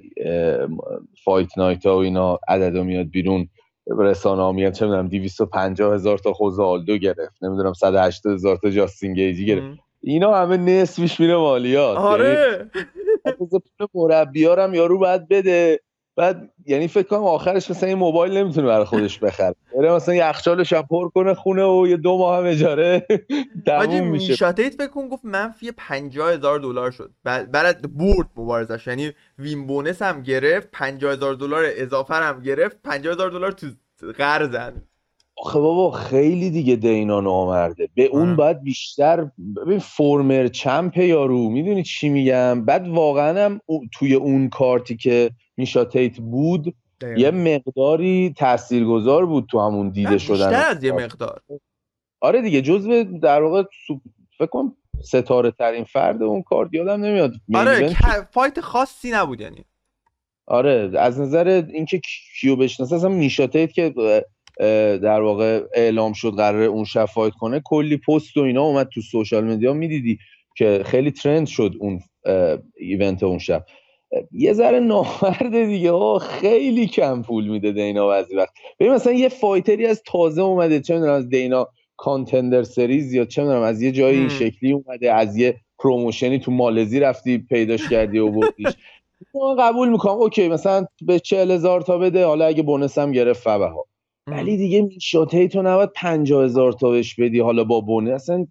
فایت 1.23 1.57
نایت 1.57 1.85
ها 1.85 1.97
و 1.97 1.99
اینا 1.99 2.39
عددا 2.47 2.83
میاد 2.83 3.05
بیرون 3.05 3.47
رسانه 3.87 4.41
ها 4.41 4.51
میگن 4.51 4.71
چه 4.71 4.85
می‌دونم 4.85 5.07
250 5.07 5.93
هزار 5.93 6.17
تا 6.17 6.33
خوزه 6.33 6.63
آلدو 6.63 6.97
گرفت 6.97 7.43
نمی‌دونم 7.43 7.73
180 7.73 8.33
هزار 8.33 8.57
تا 8.57 8.69
جاستین 8.69 9.13
گیجی 9.13 9.45
گرفت. 9.45 9.79
اینا 10.01 10.35
همه 10.35 10.57
نصفش 10.57 11.19
میره 11.19 11.35
مالیات. 11.35 11.97
آره. 11.97 12.69
یعنی 13.25 13.37
مربیارم 13.93 14.73
یارو 14.73 14.97
باید 14.97 15.27
بده. 15.27 15.79
بعد 16.21 16.49
یعنی 16.65 16.87
فکر 16.87 17.07
کنم 17.07 17.23
آخرش 17.23 17.71
مثلا 17.71 17.89
این 17.89 17.97
موبایل 17.97 18.37
نمی‌تونه 18.37 18.67
برای 18.67 18.85
خودش 18.85 19.19
بخره. 19.19 19.55
بره 19.77 19.91
مثلا 19.91 20.15
یخچالش 20.15 20.73
هم 20.73 20.81
پر 20.81 21.09
کنه 21.09 21.33
خونه 21.33 21.63
و 21.65 21.87
یه 21.87 21.97
دو 21.97 22.17
ماه 22.17 22.37
هم 22.37 22.45
اجاره 22.45 23.07
تموم 23.65 24.07
میشه. 24.07 24.31
میشاتیت 24.31 24.73
فکر 24.73 24.87
کن 24.87 25.07
گفت 25.07 25.25
منفی 25.25 25.71
50 25.77 26.31
هزار 26.33 26.59
دلار 26.59 26.91
شد. 26.91 27.11
بعد 27.23 27.97
برد 27.97 28.27
مبارزش. 28.35 28.87
یعنی 28.87 29.11
وین 29.39 29.67
بونس 29.67 30.01
هم 30.01 30.23
گرفت 30.23 30.69
50 30.71 31.13
هزار 31.13 31.33
دلار 31.33 31.63
اضافه 31.67 32.13
هم 32.13 32.41
گرفت 32.41 32.77
50 32.83 33.13
هزار 33.13 33.29
دلار 33.29 33.51
تو 33.51 33.67
قرضن. 34.17 34.73
آخه 35.37 35.59
بابا 35.59 35.91
خیلی 35.91 36.49
دیگه 36.49 36.75
دینا 36.75 37.21
نامرده. 37.21 37.89
به 37.95 38.05
اون 38.05 38.35
باید 38.35 38.63
بیشتر 38.63 39.27
ببین 39.65 39.79
فورمر 39.79 40.47
چمپ 40.47 40.97
یارو 40.97 41.49
می‌دونی 41.49 41.83
چی 41.83 42.09
میگم؟ 42.09 42.65
بعد 42.65 42.87
واقعا 42.87 43.45
هم 43.45 43.59
توی 43.93 44.13
اون 44.13 44.49
کارتی 44.49 44.97
که 44.97 45.31
میشا 45.61 45.93
تیت 45.93 46.17
بود 46.17 46.75
یه 47.17 47.31
مقداری 47.31 48.33
تاثیرگذار 48.37 49.25
بود 49.25 49.45
تو 49.51 49.59
همون 49.59 49.89
دیده 49.89 50.17
شدن. 50.17 50.49
بیشتر 50.49 50.69
از 50.69 50.83
یه 50.83 50.91
مقدار. 50.91 51.41
آره 52.21 52.41
دیگه 52.41 52.61
جزو 52.61 53.03
در 53.03 53.41
واقع 53.41 53.63
فکر 54.37 54.45
کنم 54.45 54.75
ستاره 55.03 55.51
ترین 55.51 55.83
فرد 55.83 56.23
اون 56.23 56.41
کارت 56.41 56.69
یادم 56.73 57.05
نمیاد. 57.05 57.33
آره 57.53 57.95
fight 58.31 58.59
خاصی 58.59 59.11
نبود 59.11 59.41
یعنی. 59.41 59.65
آره 60.47 60.91
از 60.97 61.19
نظر 61.19 61.63
اینکه 61.73 62.01
کیو 62.39 62.55
بشناسه 62.55 62.95
اصلا 62.95 63.09
میشا 63.09 63.45
تیت 63.45 63.71
که 63.71 63.93
در 65.03 65.21
واقع 65.21 65.63
اعلام 65.73 66.13
شد 66.13 66.31
قراره 66.31 66.65
اون 66.65 66.83
شب 66.83 67.05
fight 67.05 67.33
کنه 67.33 67.61
کلی 67.65 67.97
پست 67.97 68.37
و 68.37 68.41
اینا 68.41 68.61
اومد 68.61 68.89
تو 68.93 69.01
social 69.01 69.43
media 69.43 69.73
می‌دیدی 69.73 70.19
که 70.55 70.83
خیلی 70.85 71.11
trend 71.11 71.47
شد 71.47 71.75
اون 71.79 71.99
event 72.77 73.23
اون 73.23 73.39
شب. 73.39 73.65
یه 74.31 74.53
ذره 74.53 74.79
نامرده 74.79 75.65
دیگه. 75.65 75.91
آه 75.91 76.19
خیلی 76.19 76.87
کم 76.87 77.21
پول 77.21 77.47
میده 77.47 77.71
دینا 77.71 78.07
بعضی 78.07 78.35
وقت 78.35 78.53
ببین 78.79 78.93
مثلا 78.93 79.13
یه 79.13 79.29
fighter 79.29 79.78
ی 79.78 79.85
از 79.85 80.03
تازه 80.05 80.41
اومده. 80.41 80.79
چه 80.79 80.93
می‌دونم 80.93 81.13
از 81.13 81.29
دینا 81.29 81.67
Contender 81.97 82.63
Series 82.63 83.13
یا 83.13 83.25
چه 83.25 83.41
می‌دونم 83.41 83.61
از 83.61 83.81
یه 83.81 83.91
جایی 83.91 84.19
این. 84.19 84.29
شکلی 84.29 84.71
اومده 84.71 85.13
از 85.13 85.37
یه 85.37 85.57
promotion 85.79 86.33
ی 86.33 86.39
تو 86.39 86.51
مالزی 86.51 86.99
رفتی 86.99 87.37
پیداش 87.37 87.89
کردی 87.89 88.19
و 88.19 88.31
بردیش. 88.31 88.75
من 89.33 89.55
قبول 89.59 89.89
می‌کنم. 89.89 90.13
okay 90.13 90.47
مثلا 90.47 90.85
به 91.01 91.19
چهل 91.19 91.51
هزار 91.51 91.81
تا 91.81 91.97
بده. 91.97 92.25
حالا 92.25 92.45
اگه 92.45 92.63
bonus 92.63 92.97
هم 92.97 93.11
گرفت 93.11 93.43
فبها. 93.43 93.85
ولی 94.27 94.57
دیگه 94.57 94.89
شاته 95.01 95.47
تو 95.47 95.61
نباید 95.61 95.89
پنجاه 95.95 96.45
هزار 96.45 96.73
تا 96.73 96.89
بهش 96.89 97.15
بدی. 97.15 97.39
حالا 97.39 97.63
با 97.63 97.81
bonus 97.81 98.11
اصلا 98.11 98.47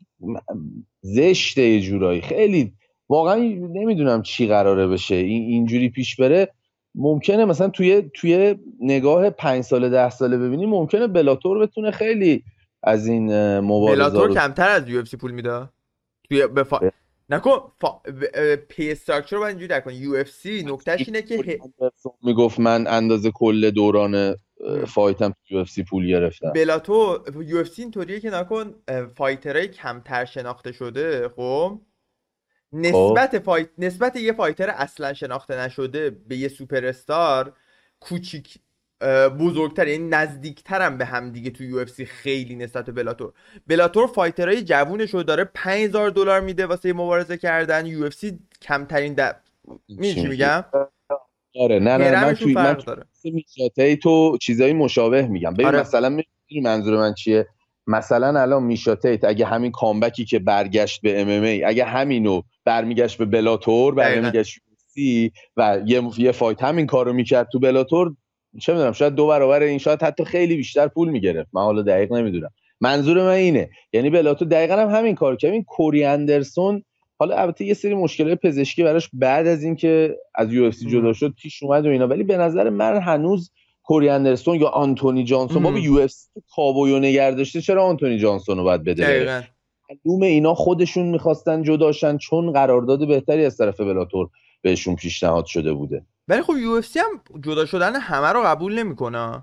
زشته 1.03 1.63
یه 1.63 1.81
جورایی. 1.81 2.21
خیلی 2.21 2.73
واقعا 3.11 3.37
نمی‌دونم 3.73 4.23
چی 4.23 4.47
قراره 4.47 4.87
بشه. 4.87 5.15
این 5.15 5.43
اینجوری 5.43 5.89
پیش 5.89 6.17
بره 6.17 6.49
ممکنه 6.95 7.45
مثلا 7.45 7.69
توی 7.69 8.11
توی 8.15 8.57
نگاه 8.81 9.31
پنج 9.31 9.65
ساله 9.65 9.89
ده 9.89 10.11
ساله 10.11 10.39
ببینی 10.39 10.67
ممکنه 10.67 11.07
بلاتور 11.07 11.59
بتونه 11.59 11.91
خیلی 11.91 12.45
از 12.83 13.07
این 13.07 13.59
مبارزه 13.59 13.97
بلاتور 13.97 14.29
رو 14.29 14.35
کمتر 14.35 14.69
از 14.69 14.89
یو 14.89 14.99
اف 15.01 15.09
سی 15.09 15.17
پول 15.17 15.31
میده؟ 15.31 15.69
توی 16.29 16.47
بفا... 16.47 16.79
ب- 16.79 16.93
نکن 17.31 17.73
فا... 17.81 17.89
پی 18.69 18.91
استراکچر 18.91 19.37
رو 19.37 19.43
اینجوری 19.43 19.75
نکن 19.75 19.93
یو 19.93 20.15
اف 20.15 20.29
سی 20.29 20.65
نکتهش 20.67 21.09
اینه 21.09 21.23
که 21.23 21.59
می‌گفت 22.23 22.61
من 22.61 22.87
اندازه 22.87 23.31
کل 23.31 23.71
دوران. 23.71 24.37
فایتم 24.87 25.35
تو 25.49 25.65
UFC 25.65 25.85
پول 25.91 26.07
گرفتم. 26.07 26.53
بلاتور 26.53 27.45
UFC 27.47 27.83
اینطوریه 27.83 28.21
که 28.21 28.31
نکن 28.31 28.75
fighter 29.17 29.57
های 29.57 29.69
کمتر 29.69 30.25
شناخته 30.25 30.73
شده 30.73 31.29
خب؟ 31.29 31.81
نسبت 32.73 33.39
fight 33.39 33.69
نسبت 33.79 34.17
یه 34.17 34.33
fighter 34.33 34.71
اصلا 34.71 35.13
شناخته 35.13 35.61
نشده 35.61 36.11
به 36.11 36.37
یه 36.37 36.49
سوپر 36.49 36.87
استار 36.87 37.53
کوچیک 38.01 38.59
بزرگتر 39.41 39.89
یعنی 39.89 40.09
نزدیکترم 40.09 40.99
به 40.99 41.05
هم 41.05 41.31
دیگه 41.31 41.51
تو 41.51 41.65
UFC 41.65 42.05
خیلی 42.05 42.57
نسبت 42.57 42.87
به 42.87 42.93
بلاتور. 42.93 43.33
بلاتور 43.67 44.07
fighter 44.07 44.50
های 44.50 44.63
جوونش 44.63 45.15
رو 45.15 45.23
داره 45.23 45.45
5000 45.45 46.11
دلار 46.11 46.41
میده 46.41 46.67
واسه 46.67 46.93
مبارزه 46.93 47.37
کردن. 47.37 47.87
UFC 47.87 48.39
کمترین 48.63 49.15
د... 49.15 49.37
می‌دونی 49.89 50.15
چی 50.15 50.27
میگم؟ 50.27 50.65
آره. 51.61 51.79
نه 51.79 51.97
نه 51.97 52.25
من 52.25 52.35
توی 52.35 52.55
من 52.55 52.79
داره. 52.87 53.97
تو 53.97 54.39
چیزایی 54.39 54.73
مشابه 54.73 55.23
میگم. 55.23 55.55
ببین 55.55 55.67
آره. 55.67 55.81
مثلا 55.81 56.09
می‌دونی 56.09 56.61
منظور 56.63 56.97
من 56.97 57.15
چیه؟ 57.15 57.49
مثلا 57.87 58.41
الان 58.41 58.63
میشا 58.63 58.95
تیت 58.95 59.19
اگه 59.23 59.47
همین 59.47 59.71
comeback 59.71 60.19
ی 60.19 60.25
که 60.25 60.39
برگشت 60.39 61.03
به 61.03 61.21
MMA 61.21 61.65
اگه 61.65 61.85
همینو 61.85 62.43
برمیگشت 62.65 63.19
به 63.19 63.25
بلاتور. 63.25 63.95
برمیگشت 63.95 64.59
UFC 64.59 65.31
و 65.57 65.81
یه 65.87 66.03
یه 66.19 66.33
fight 66.33 66.63
همین 66.63 66.87
کارو 66.87 67.13
می‌کرد 67.13 67.49
تو 67.53 67.59
بلاتور. 67.59 68.15
چه 68.61 68.73
می‌دونم 68.73 68.93
شاید 68.93 69.15
دو 69.15 69.27
برابر 69.27 69.63
این 69.63 69.79
شاید 69.79 70.03
حتی 70.03 70.25
خیلی 70.25 70.57
بیشتر 70.57 70.89
پول 70.89 71.09
می‌گرفت. 71.09 71.49
من 71.53 71.63
حالا 71.63 71.83
دقیق 71.83 72.13
نمی‌دونم. 72.13 72.51
منظور 72.81 73.23
من 73.23 73.29
اینه 73.29 73.71
یعنی 73.93 74.11
بلاتور 74.11 74.49
دقیقا 74.49 74.77
هم 74.77 74.89
همین 74.89 75.15
کار 75.15 75.37
کرد. 75.37 75.53
این 75.53 75.65
کوری 75.65 76.05
اندرسون 76.05 76.83
حالا 77.19 77.37
البته 77.37 77.65
یه 77.65 77.75
سری 77.75 77.95
مشکلات 77.95 78.41
پزشکی 78.41 78.83
براش 78.83 79.09
بعد 79.13 79.47
از 79.47 79.65
اینکه 79.65 80.17
از 80.35 80.53
یو. 80.53 80.71
جدا 80.71 81.13
شد 81.13 81.35
پیش 81.43 81.63
اومد 81.63 81.87
و 81.87 81.89
اینا. 81.89 82.07
ولی 82.07 82.23
به 82.23 82.37
نظر 82.37 82.71
من 82.71 83.01
هنوز 83.01 83.51
کوری 83.83 84.09
اندرسون 84.09 84.61
یا 84.61 84.69
آنتونی 84.69 85.25
جانسون 85.25 85.63
ما. 85.63 85.71
به 85.71 85.81
یو 85.81 85.95
اف 85.95 86.13
کابویو 86.57 86.99
نگر 86.99 87.31
داشته 87.31 87.61
چرا 87.61 87.85
آنتونی 87.85 88.19
جانسون 88.19 88.59
رو 88.59 88.65
باید 88.65 88.85
بده 88.85 89.45
معلومه 89.91 90.27
اینا 90.27 90.55
خودشون 90.55 91.07
می‌خواستن 91.07 91.63
جداشن 91.63 92.17
چون 92.17 92.53
قرارداد 92.53 93.09
بهتری 93.09 93.45
از 93.45 93.57
طرف 93.57 93.81
بلاتور 93.81 94.29
بهشون 94.63 94.97
پیشنهاد 94.97 95.47
شده 95.47 95.73
بوده. 95.73 96.03
ولی 96.29 96.43
خب 96.43 96.57
یو 96.57 96.75
هم 96.97 97.41
جدا 97.41 97.67
شدن 97.67 97.97
همه 97.97 98.29
رو 98.29 98.43
قبول 98.43 98.79
نمی‌کنه. 98.79 99.43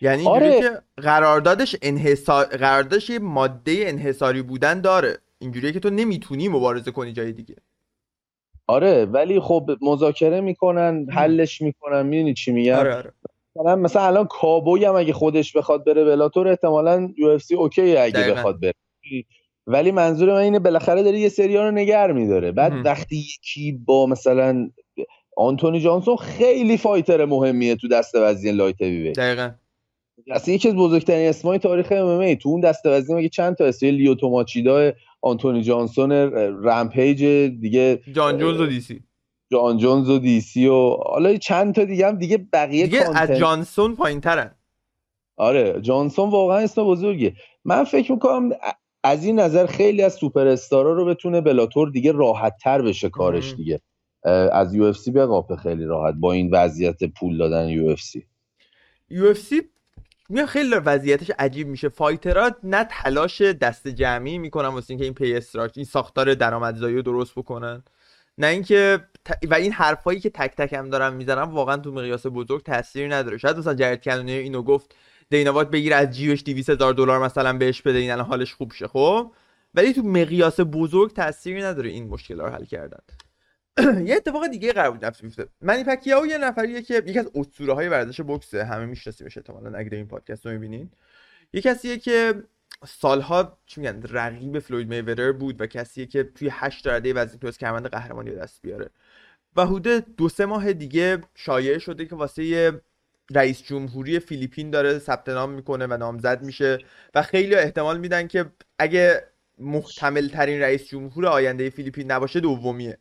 یعنی 0.00 0.26
آره. 0.26 0.60
که 0.60 0.70
قراردادش 1.02 1.76
انحصار 1.82 2.44
قراردادش 2.44 3.10
یه 3.10 3.18
ماده 3.18 3.84
انحصاری 3.86 4.42
بودن 4.42 4.80
داره. 4.80 5.18
اینجوریه 5.38 5.72
که 5.72 5.80
تو 5.80 5.90
نمی‌تونی 5.90 6.48
مبارزه 6.48 6.90
کنی 6.90 7.12
جای 7.12 7.32
دیگه. 7.32 7.56
آره 8.66 9.04
ولی 9.04 9.40
خب 9.40 9.70
مذاکره 9.80 10.40
می‌کنن 10.40 11.06
حلش 11.10 11.62
می‌کنن 11.62 12.06
می‌دونی 12.06 12.34
چی 12.34 12.52
میگم؟ 12.52 12.74
آره 12.74 12.94
آره. 12.96 13.12
مثلا 13.56 13.76
مثلا 13.76 14.02
الان 14.02 14.26
کابوی 14.26 14.84
هم 14.84 14.96
اگه 14.96 15.12
خودش 15.12 15.56
بخواد 15.56 15.84
بره 15.84 16.04
بلاتور 16.04 16.48
احتمالا 16.48 17.10
UFC 17.16 17.54
okay 17.54 17.96
اگه 17.96 18.20
دقیقاً. 18.20 18.38
بخواد 18.38 18.60
بره. 18.60 18.74
ولی 19.66 19.90
منظور 19.90 20.32
من 20.32 20.38
اینه 20.38 20.58
بالاخره 20.58 21.02
داره 21.02 21.18
یه 21.18 21.28
سریا 21.28 21.64
رو 21.68 21.70
نگه 21.70 22.12
میداره. 22.12 22.52
بعد. 22.52 22.72
وقتی 22.84 23.16
یکی 23.16 23.72
با 23.72 24.06
مثلا 24.06 24.70
آنتونی 25.36 25.80
جانسون 25.80 26.16
خیلی 26.16 26.76
fighter 26.76 27.24
مهمیه 27.24 27.76
تو 27.76 27.88
دسته 27.88 28.20
وزین 28.20 28.54
light 28.54 28.82
heavy 28.82 29.12
دقیقا. 29.12 29.50
اصلا 30.30 30.54
یکی 30.54 30.68
از 30.68 30.74
بزرگترین 30.74 31.28
اسمای 31.28 31.58
تاریخ 31.58 31.92
MMA 31.92 32.34
تو 32.34 32.48
اون 32.48 32.60
دسته 32.60 32.90
وزنی 32.90 33.16
مگه 33.16 33.28
چند 33.28 33.56
تا 33.56 33.64
اسم؟ 33.64 33.86
لیوتو 33.86 34.14
ماچیدا 34.14 34.92
آنتونی 35.22 35.62
جانسون 35.62 36.12
رمپیج 36.62 37.24
دیگه 37.60 38.00
جان 38.12 38.38
جونز 38.38 38.60
و 38.60 38.66
دیسی. 38.66 39.02
جان 39.52 39.78
جونز 39.78 40.10
و 40.10 40.18
دی 40.18 40.40
سی 40.40 40.66
و 40.66 40.90
حالا 40.90 41.36
چند 41.36 41.74
تا 41.74 41.84
دیگه 41.84 42.06
هم 42.06 42.18
دیگه 42.18 42.46
بقیه 42.52 42.86
دیگه 42.86 43.18
از 43.20 43.30
جانسون 43.30 43.96
پایین 43.96 44.20
ترن 44.20 44.54
آره 45.36 45.80
جانسون 45.80 46.30
واقعا 46.30 46.58
اسم 46.58 46.84
بزرگیه. 46.84 47.34
من 47.64 47.84
فکر 47.84 48.12
می‌کنم 48.12 48.50
از 49.06 49.24
این 49.24 49.40
نظر 49.40 49.66
خیلی 49.66 50.02
از 50.02 50.14
سوپر 50.14 50.46
استارا 50.46 50.92
رو 50.92 51.04
بتونه 51.04 51.40
بلاتور 51.40 51.90
دیگه 51.90 52.12
راحت 52.12 52.56
تر 52.62 52.82
بشه 52.82 53.08
کارش. 53.08 53.54
دیگه. 53.54 53.80
از 54.52 54.74
UFC 54.74 55.10
بقاپه 55.10 55.56
خیلی 55.56 55.84
راحت 55.84 56.14
با 56.14 56.32
این 56.32 56.50
وضعیت 56.52 57.04
پول 57.04 57.38
دادن 57.38 57.68
UFC. 57.68 58.26
UFC 59.10 59.62
خیلی 60.48 60.74
وضعیتش 60.74 61.30
عجیب 61.38 61.68
میشه. 61.68 61.88
fighter 61.88 62.42
ها 62.42 62.50
نه 62.62 62.86
تلاش 62.90 63.40
دست 63.42 63.88
جمعی 63.88 64.38
می‌کنن 64.38 64.68
واسه 64.68 64.90
اینکه 64.90 65.04
این 65.04 65.14
pay 65.14 65.34
structure 65.34 65.80
این 65.80 65.84
ساختار 65.84 66.34
درآمدزایی 66.34 66.96
رو 66.96 67.02
درست 67.02 67.32
بکنن. 67.34 67.82
نه 68.38 68.46
اینکه 68.46 69.00
ت- 69.24 69.46
و 69.50 69.54
این 69.54 69.72
حرفایی 69.72 70.20
که 70.20 70.30
تک 70.30 70.56
تک 70.56 70.72
هم 70.72 70.90
دارم 70.90 71.12
می‌زنم 71.14 71.54
واقعا 71.54 71.76
تو 71.76 71.92
مقیاس 71.92 72.26
بزرگ 72.26 72.62
تاثیر 72.62 73.14
نداره. 73.14 73.38
شاید 73.38 73.58
مثلا 73.58 73.74
جرد 73.74 74.02
کنونیر 74.02 74.32
اینو 74.32 74.62
گفت 74.62 74.94
دینا 75.30 75.50
وایت 75.50 75.70
بگیر 75.70 75.94
از 75.94 76.10
جیبش 76.16 76.42
200 76.44 76.70
هزار 76.70 76.94
دلار 76.94 77.24
مثلا 77.24 77.52
بهش 77.52 77.82
بده 77.82 77.98
این 77.98 78.10
الان 78.10 78.26
حالش 78.26 78.54
خوب 78.54 78.72
شه 78.72 78.88
خب؟ 78.88 79.32
ولی 79.74 79.92
تو 79.92 80.02
مقیاس 80.02 80.60
بزرگ 80.60 81.12
تاثیری 81.12 81.62
نداره 81.62 81.90
این 81.90 82.08
مشکل 82.08 82.40
رو 82.40 82.48
حل 82.48 82.64
کردن. 82.64 82.98
یه 84.08 84.16
اتفاق 84.16 84.46
دیگه 84.46 84.72
قرار 84.72 84.90
بود 84.90 85.04
نفس 85.04 85.22
بیفته. 85.22 85.48
منی 85.60 85.84
پکیاو 85.84 86.26
یه 86.26 86.38
نفریه 86.38 86.82
که 86.82 87.02
یکی 87.06 87.18
از 87.18 87.30
اسطوره 87.34 87.74
های 87.74 87.88
ورزش 87.88 88.20
بوکسه 88.20 88.64
همه 88.64 88.86
میشناسیمش 88.86 89.36
احتمالاً 89.36 89.78
اگه 89.78 89.96
این 89.96 90.06
پادکست 90.06 90.46
رو 90.46 90.52
می‌بینین. 90.52 90.90
یه 91.52 91.60
کسیه 91.60 91.98
که 91.98 92.42
سالها 92.86 93.58
چی 93.66 93.80
میگن 93.80 94.02
رقیب 94.02 94.58
فلوید 94.58 94.88
میورر 94.88 95.32
بود 95.32 95.60
و 95.60 95.66
کسیه 95.66 96.06
که 96.06 96.24
توی 96.24 96.48
هشت 96.52 96.86
رده 96.86 97.14
وزن 97.14 97.38
کمربند 97.38 97.86
قهرمانی 97.86 98.30
رو 98.30 98.38
دست 98.38 98.62
بیاره. 98.62 98.90
و 99.56 99.66
حدود 99.66 100.16
دو 100.16 100.28
سه 100.28 100.46
ماه 100.46 100.72
دیگه 100.72 101.20
شایعه 101.34 101.78
شده 101.78 102.06
که 102.06 102.16
واسه 102.16 102.72
رئیس 103.34 103.62
جمهوری 103.62 104.18
فیلیپین 104.18 104.70
داره 104.70 104.98
ثبت 104.98 105.28
نام 105.28 105.50
می‌کنه 105.50 105.86
و 105.86 105.96
نامزد 105.96 106.42
میشه 106.42 106.78
و 107.14 107.22
خیلی 107.22 107.54
احتمال 107.54 107.98
میدن 107.98 108.26
که 108.26 108.44
اگه 108.78 109.22
محتمل 109.58 110.28
ترین 110.28 110.60
رئیس 110.60 110.88
جمهور 110.88 111.26
آینده 111.26 111.70
فیلیپین 111.70 112.12
نباشه 112.12 112.40
دومیه. 112.40 112.98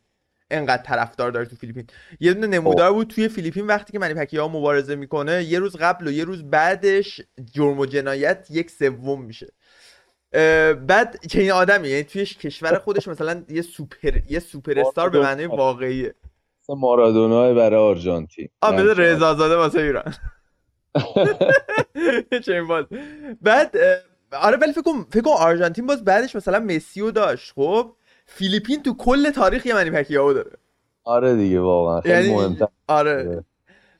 انقدر 0.51 0.83
طرفدار 0.83 1.31
داره 1.31 1.45
تو 1.45 1.55
فیلیپین. 1.55 1.87
یه 2.19 2.33
دونه 2.33 2.47
نمودار 2.47 2.93
بود 2.93 3.07
توی 3.07 3.27
فیلیپین 3.27 3.67
وقتی 3.67 3.93
که 3.93 3.99
منی 3.99 4.13
پکیاو 4.13 4.51
مبارزه 4.51 4.95
می‌کنه 4.95 5.43
یه 5.43 5.59
روز 5.59 5.75
قبل 5.75 6.07
و 6.07 6.11
یه 6.11 6.23
روز 6.23 6.43
بعدش 6.43 7.21
جرم 7.53 7.79
و 7.79 7.85
جنایت 7.85 8.47
یک 8.49 8.71
سوم 8.71 9.21
میشه. 9.21 9.47
بعد 10.87 11.19
چنین 11.27 11.51
آدمی 11.51 11.87
یعنی 11.89 12.03
توی 12.03 12.25
کشور 12.25 12.79
خودش 12.79 13.07
مثلا 13.07 13.43
یه 13.49 13.61
سوپر 13.61 14.19
یه 14.29 14.39
سوپر 14.39 14.79
استار 14.79 15.09
به 15.09 15.19
معنی 15.19 15.45
واقعیه. 15.45 16.15
مارادونا 16.73 17.53
برای 17.53 17.79
آرژانتین. 17.79 18.49
آ 18.61 18.71
رضا 18.71 19.35
زاده 19.35 19.55
واسه 19.55 19.79
ایران. 19.79 20.13
چنین 22.45 22.67
باز. 22.67 22.85
بعد 23.41 23.75
آره 24.31 24.57
ولی 24.57 24.71
فکر 24.71 24.81
کنم 24.81 25.05
فکر 25.11 25.21
کنم 25.21 25.33
آرژانتین 25.33 25.85
باز 25.87 26.03
بعدش 26.03 26.35
مثلا 26.35 26.59
مسی 26.59 26.90
رو 26.90 27.11
داشت. 27.11 27.53
خب 27.55 27.91
فیلیپین 28.25 28.83
تو 28.83 28.93
کل 28.93 29.29
تاریخ 29.29 29.65
یه 29.65 29.73
منی 29.73 29.89
پکیاو 29.91 30.33
داره. 30.33 30.51
آره 31.03 31.35
دیگه 31.35 31.59
واقعا. 31.59 32.01
خیلی 32.01 32.15
یعنی 32.15 32.35
مهمتر. 32.35 32.67
آره. 32.87 33.43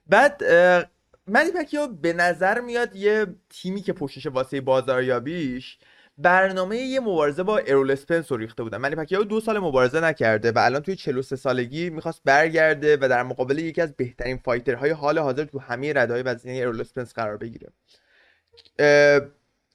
بعد 0.07 0.41
اه، 0.49 0.85
منی 1.27 1.51
پکیو 1.51 1.87
به 1.87 2.13
نظر 2.13 2.61
میاد 2.61 2.95
یه 2.95 3.25
تیمی 3.49 3.81
که 3.81 3.93
پشتش 3.93 4.25
واسه 4.25 4.61
بازاریابیش 4.61 5.77
برنامه 6.17 6.77
یه 6.77 6.99
مبارزه 6.99 7.43
با 7.43 7.57
ارول 7.57 7.91
اسپنس 7.91 8.31
رو 8.31 8.37
ریخته 8.37 8.63
بودن. 8.63 8.77
منی 8.77 8.95
پکیاو 8.95 9.23
دو 9.23 9.41
سال 9.41 9.59
مبارزه 9.59 9.99
نکرده 9.99 10.51
و 10.51 10.59
الان 10.59 10.81
توی 10.81 10.95
43 10.95 11.35
سالگی 11.35 11.89
می‌خواست 11.89 12.21
برگرده 12.25 12.97
و 13.01 13.07
در 13.09 13.23
مقابل 13.23 13.57
یکی 13.57 13.81
از 13.81 13.95
بهترین 13.95 14.37
fighter 14.37 14.79
های 14.79 14.91
حال 14.91 15.19
حاضر 15.19 15.43
تو 15.45 15.59
همه 15.59 15.93
ردهای 15.93 16.21
وزنی 16.21 16.61
ارول 16.61 16.81
اسپنس 16.81 17.13
قرار 17.13 17.37
بگیره. 17.37 17.69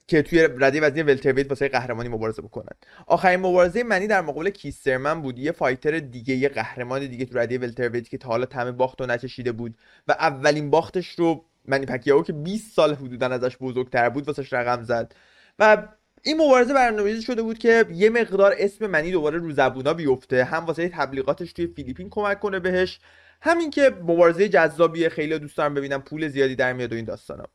که 0.07 0.21
توی 0.21 0.47
رده 0.59 0.81
وزنی 0.81 1.01
welterweight 1.01 1.49
واسه 1.49 1.67
قهرمانی 1.67 2.09
مبارزه 2.09 2.41
بکنن. 2.41 2.75
آخرین 3.07 3.39
مبارزه 3.39 3.83
منی 3.83 4.07
در 4.07 4.21
مقابل 4.21 4.49
کیث 4.49 4.89
ترمن 4.89 5.21
بود. 5.21 5.39
یه 5.39 5.51
fighter 5.51 5.99
دیگه 5.99 6.35
یه 6.35 6.49
قهرمان 6.49 7.07
دیگه 7.07 7.25
تو 7.25 7.37
رده 7.37 7.57
welterweight 7.57 8.09
که 8.09 8.17
تا 8.17 8.29
حالا 8.29 8.45
طعم 8.45 8.71
باخت 8.71 9.01
و 9.01 9.05
نچشیده 9.05 9.51
بود 9.51 9.77
و 10.07 10.11
اولین 10.11 10.69
باختش 10.69 11.09
رو 11.19 11.45
منی 11.65 11.85
پکیاو 11.85 12.23
که 12.23 12.33
20 12.33 12.75
سال 12.75 12.93
حدودا 12.95 13.27
ازش 13.27 13.57
بزرگتر 13.57 14.09
بود 14.09 14.27
واسش 14.27 14.53
رقم 14.53 14.83
زد. 14.83 15.15
و 15.59 15.87
این 16.23 16.41
مبارزه 16.41 16.73
برنامه‌ریزی 16.73 17.21
شده 17.21 17.41
بود 17.41 17.57
که 17.57 17.85
یه 17.93 18.09
مقدار 18.09 18.55
اسم 18.57 18.87
منی 18.87 19.11
دوباره 19.11 19.37
رو 19.37 19.51
زبونا 19.51 19.93
بیفته. 19.93 20.43
هم 20.43 20.65
واسه 20.65 20.89
تبلیغاتش 20.89 21.53
توی 21.53 21.67
فیلیپین 21.67 22.09
کمک 22.09 22.39
کنه 22.39 22.59
بهش. 22.59 22.99
همین 23.41 23.69
که 23.69 23.89
مبارزه 24.01 24.49
جذابیه 24.49 25.09
خیلی 25.09 25.39
دوست 25.39 25.57
دارم 25.57 25.73
ببینم. 25.73 26.01
پول 26.01 26.27
زیادی 26.27 26.55
در 26.55 26.73
میاد 26.73 26.91
و 26.91 26.95
این 26.95 27.05
داستانا. 27.05 27.45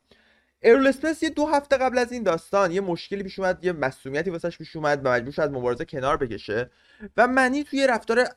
ارول 0.62 0.86
اسپنس 0.86 1.22
یه 1.22 1.30
دو 1.30 1.46
هفته 1.46 1.76
قبل 1.76 1.98
از 1.98 2.12
این 2.12 2.22
داستان 2.22 2.72
یه 2.72 2.80
مشکلی 2.80 3.22
پیش 3.22 3.38
اومد 3.38 3.64
یه 3.64 3.72
مسئولیتی 3.72 4.30
واسش 4.30 4.58
پیش 4.58 4.76
اومد 4.76 5.06
و 5.06 5.08
مجبور 5.08 5.32
شد 5.32 5.50
مبارزه 5.50 5.84
کنار 5.84 6.16
بکشه. 6.16 6.70
و 7.16 7.26
منی 7.26 7.64
توی 7.64 7.86
رفتار 7.86 8.28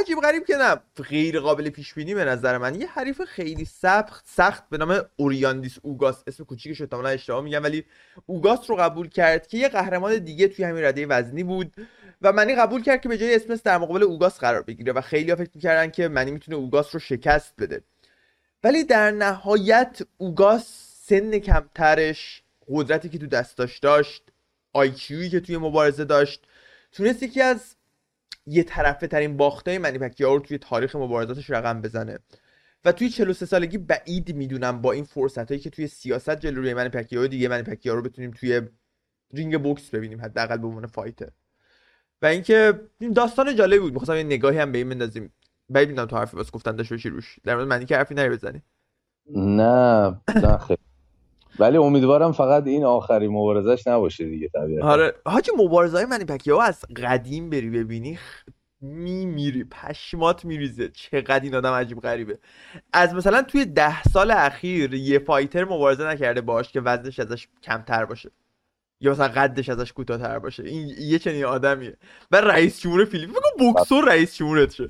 عجیب 0.00 0.20
غریب 0.20 0.44
که 0.46 0.56
نه. 0.56 0.76
غیر 1.08 1.40
قابل 1.40 1.70
پیش 1.70 1.94
بینی 1.94 2.14
به 2.14 2.24
نظر 2.24 2.58
من. 2.58 2.80
یه 2.80 2.86
حریف 2.86 3.22
خیلی 3.24 3.64
سخت 3.64 4.24
سخت 4.28 4.68
به 4.68 4.78
نام 4.78 5.00
اوریاندیس 5.16 5.78
اوگاس. 5.82 6.22
اسم 6.26 6.44
کوچیکش 6.44 6.80
رو 6.80 6.84
احتمالاً 6.84 7.08
اشتباه 7.08 7.44
میگم 7.44 7.62
ولی 7.62 7.84
اوگاس 8.26 8.70
رو 8.70 8.76
قبول 8.76 9.08
کرد 9.08 9.46
که 9.46 9.58
یه 9.58 9.68
قهرمان 9.68 10.18
دیگه 10.18 10.48
توی 10.48 10.64
همین 10.64 10.84
رده 10.84 11.06
وزنی 11.06 11.44
بود 11.44 11.74
و 12.22 12.32
منی 12.32 12.54
قبول 12.54 12.82
کرد 12.82 13.00
که 13.00 13.08
به 13.08 13.18
جای 13.18 13.34
اسمس 13.34 13.62
در 13.62 13.78
مقابل 13.78 14.02
اوگاس 14.02 14.38
قرار 14.38 14.62
بگیره 14.62 14.92
و 14.92 15.00
خیلی 15.00 15.34
فکر 15.34 15.50
می‌کردن 15.54 15.90
که 15.90 16.08
منی 16.08 16.30
می‌تونه 16.30 16.56
اوگاس 16.56 16.94
رو 16.94 17.00
شکست 17.00 17.54
بده. 17.58 17.82
ولی 18.64 18.84
در 18.84 19.10
نهایت 19.10 19.98
اوگاس 20.18 20.94
سن 21.02 21.38
کمترش 21.38 22.42
قدرتی 22.68 23.08
که 23.08 23.18
تو 23.18 23.26
دستاش 23.26 23.78
داشت 23.78 24.22
آیکیویی 24.72 25.30
که 25.30 25.40
توی 25.40 25.56
مبارزه 25.56 26.04
داشت 26.04 26.46
تونست 26.92 27.22
یکی 27.22 27.42
از 27.42 27.76
یه 28.46 28.62
طرفه 28.62 29.06
ترین 29.06 29.36
باخته 29.36 29.78
منی 29.78 29.98
پکیاو 29.98 30.34
رو 30.34 30.40
توی 30.40 30.58
تاریخ 30.58 30.96
مبارزاتش 30.96 31.50
رقم 31.50 31.80
بزنه. 31.80 32.18
و 32.84 32.92
توی 32.92 33.08
43 33.08 33.46
سالگی 33.46 33.78
بعید 33.78 34.34
می‌دونم 34.34 34.82
با 34.82 34.92
این 34.92 35.04
فرصت 35.04 35.48
هایی 35.48 35.60
که 35.60 35.70
توی 35.70 35.86
سیاست 35.86 36.36
جلوی 36.36 36.74
منی 36.74 36.88
پکیاو 36.88 37.26
دیگه 37.26 37.48
منی 37.48 37.62
پکیاو 37.62 37.96
رو 37.96 38.02
بتونیم 38.02 38.30
توی 38.30 38.60
رینگ 39.32 39.62
بوکس 39.62 39.90
ببینیم 39.90 40.20
حداقل 40.20 40.56
به 40.56 40.66
عنوان 40.66 40.86
فایتر. 40.86 41.30
و 42.22 42.26
اینکه 42.26 42.80
این 42.98 43.12
داستان 43.12 43.56
جالبی 43.56 43.78
بود. 43.78 43.92
می‌خواستم 43.92 44.16
یه 44.16 44.22
نگاهی 44.22 44.58
هم 44.58 44.72
به 44.72 44.78
این 44.78 44.88
بندازیم. 44.88 45.32
بعید 45.68 45.88
می‌دونم 45.88 46.08
تو 46.08 46.16
حرفی 46.16 46.36
واسه 46.36 46.50
گفتن 46.50 46.76
باشی 46.76 47.08
روش. 47.08 47.38
در 47.44 47.54
مورد 47.54 47.68
منی 47.68 47.84
که 47.84 47.96
حرفی 47.96 48.14
نری 48.14 48.28
بزنی. 48.28 48.62
نه 49.36 50.20
نه 50.28 50.58
خیلی. 50.58 50.83
ولی 51.58 51.76
امیدوارم 51.76 52.32
فقط 52.32 52.66
این 52.66 52.84
آخری 52.84 53.28
مبارزش 53.28 53.86
نباشه 53.86 54.24
دیگه 54.24 54.48
طبیعتا. 54.48 54.88
آره. 54.88 55.14
حاجی 55.26 55.52
مبارزه 55.58 55.96
های 55.96 56.06
منی 56.06 56.24
پکیاو 56.24 56.60
از 56.60 56.84
قدیم 56.84 57.50
بری 57.50 57.70
ببینی 57.70 58.18
میمیری 58.80 59.64
پشمات 59.64 60.44
میریزه. 60.44 60.88
چقدر 60.88 61.40
این 61.40 61.54
آدم 61.54 61.72
عجیب 61.72 62.00
غریبه. 62.00 62.38
از 62.92 63.14
مثلا 63.14 63.42
توی 63.42 63.64
ده 63.64 64.02
سال 64.02 64.30
اخیر 64.30 64.94
یه 64.94 65.18
فایتر 65.18 65.64
مبارزه 65.64 66.06
نکرده 66.06 66.40
باش 66.40 66.72
که 66.72 66.80
وزنش 66.80 67.20
ازش 67.20 67.48
کمتر 67.62 68.04
باشه. 68.04 68.30
یا 69.00 69.10
مثلا 69.10 69.28
قدش 69.28 69.68
ازش 69.68 69.92
کوتاه‌تر 69.92 70.38
باشه. 70.38 70.64
این 70.64 70.88
یه 70.98 71.18
چنین 71.18 71.44
آدمیه. 71.44 71.96
و 72.30 72.40
رئیس 72.40 72.80
جمهور 72.80 73.04
فیلیپین 73.04 73.34
بگو 73.34 73.72
بوکسور 73.72 74.08
رئیس 74.08 74.36
جمهورت 74.36 74.72
شه. 74.72 74.88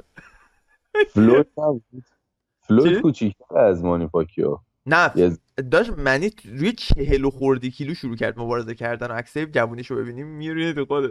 چی؟ 1.14 1.44
فلوید 2.68 3.00
کوچیک‌تر 3.00 3.58
از 3.58 3.84
مانی 3.84 4.06
پاکیو. 4.06 4.58
نه 4.86 5.36
داشت 5.70 5.90
منی 5.90 6.30
روی 6.44 6.72
چهل 6.72 7.24
و 7.24 7.30
خورده 7.30 7.70
کیلو 7.70 7.94
شروع 7.94 8.16
کرد 8.16 8.38
مبارزه 8.38 8.74
کردن. 8.74 9.06
و 9.06 9.12
عکسای 9.12 9.46
جوونیش 9.46 9.86
رو 9.86 9.96
ببینیم 9.96 10.26
میرینه 10.26 10.72
تو 10.72 10.84
خودت 10.84 11.10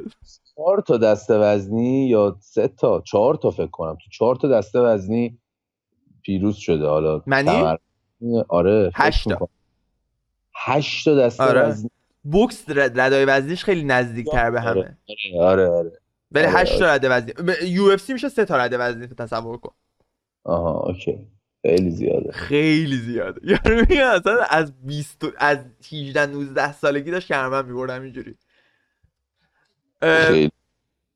چهار 0.56 0.82
تا 0.88 0.98
دسته 0.98 1.34
وزنی 1.38 2.08
یا 2.08 2.38
سه 2.39 2.67
تا؟ 2.67 3.02
چهار 3.02 3.36
تا 3.36 3.52
فکر 3.52 3.67
کنم. 3.67 3.93
تو 3.93 4.10
چهار 4.12 4.36
تا 4.36 4.48
دسته 4.48 4.80
وزنی 4.80 5.38
پیروز 6.21 6.56
شده. 6.56 6.88
حالا 6.88 7.21
منی؟ 7.26 7.50
تمر- 7.50 7.78
آره 8.48 8.91
هشت 8.95 9.24
تا. 9.24 9.30
می‌کنم. 9.30 9.48
هشت 10.56 11.06
تا 11.06 11.15
دسته 11.15 11.43
آره. 11.43 11.62
وزنی. 11.67 11.89
بوکس 12.24 12.65
رد- 12.69 13.00
ردای 13.00 13.26
وزنیش 13.26 13.63
خیلی 13.63 13.84
نزدیکتر 13.84 14.52
به 14.52 14.62
همه. 14.62 14.69
آره 14.80 14.98
آره 15.39 15.69
آره. 15.69 15.91
ولی 16.32 16.45
آره، 16.45 16.58
8 16.58 16.80
تا 16.80 16.86
رده 16.95 17.10
وزنی. 17.10 17.34
یو 17.63 17.84
اف 17.84 18.02
سی 18.02 18.13
میشه 18.13 18.30
3 18.30 18.45
تا 18.45 18.58
رده 18.58 18.78
وزنی 18.78 19.08
تصور 19.08 19.58
کن. 19.58 19.74
آها 20.43 20.80
okay. 20.80 21.28
خیلی 21.63 21.91
زیاده. 21.91 22.32
خیلی 22.32 22.97
زیاده. 22.97 23.41
یعنی 23.43 23.82
میگم 23.89 24.08
اصلا 24.08 24.43
از 24.43 24.73
20 24.86 25.23
و- 25.23 25.32
از 25.38 25.58
18 25.91 26.26
19 26.26 26.73
سالگی 26.73 27.12
داشت 27.12 27.28
ترمن 27.28 27.65
می‌برد 27.65 27.89
همینجوری 27.89 28.36
اه، 30.02 30.26
خیلی. 30.26 30.52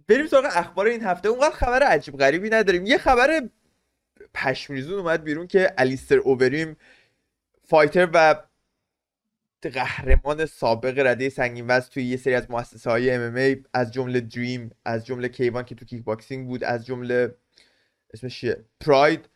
بریم 0.08 0.28
سراغ 0.28 0.46
اخبار 0.52 0.86
این 0.88 1.04
هفته. 1.04 1.30
اونقدر 1.30 1.56
خبر 1.56 1.84
عجیب 1.84 2.18
غریبی 2.18 2.50
نداریم. 2.50 2.86
یه 2.86 2.98
خبر 2.98 3.50
پشمریزون 4.34 5.00
اومد 5.00 5.24
بیرون 5.24 5.48
که 5.48 5.74
الیستر 5.78 6.18
اوبریم 6.18 6.78
fighter 7.64 8.10
و 8.14 8.36
قهرمان 9.62 10.46
سابق 10.46 11.00
رده 11.00 11.30
سنگین 11.30 11.66
وزن 11.68 11.90
توی 11.90 12.04
یه 12.04 12.18
سری 12.18 12.34
از 12.34 12.52
مؤسسه 12.52 12.90
های 12.90 13.12
MMA 13.12 13.64
از 13.74 13.94
جمله 13.94 14.22
دریم 14.22 14.72
از 14.86 15.06
جمله 15.06 15.30
K-1 15.30 15.64
که 15.66 15.76
تو 15.76 15.86
کیک 15.86 16.04
باکسینگ 16.04 16.48
بود 16.48 16.64
از 16.64 16.86
جمله 16.86 17.36
اسمش 18.14 18.40
چیه؟ 18.40 18.66
پراید 18.80 19.30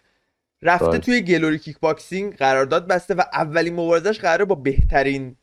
رفته 0.63 0.85
پراید. 0.85 1.01
توی 1.01 1.21
گلوری 1.21 1.59
کیک 1.59 1.79
باکسینگ 1.79 2.35
قرارداد 2.35 2.87
بسته 2.87 3.13
و 3.13 3.21
اولین 3.33 3.73
مبارزش 3.73 4.19
قراره 4.19 4.45
با 4.45 4.55
بهترین 4.55 5.35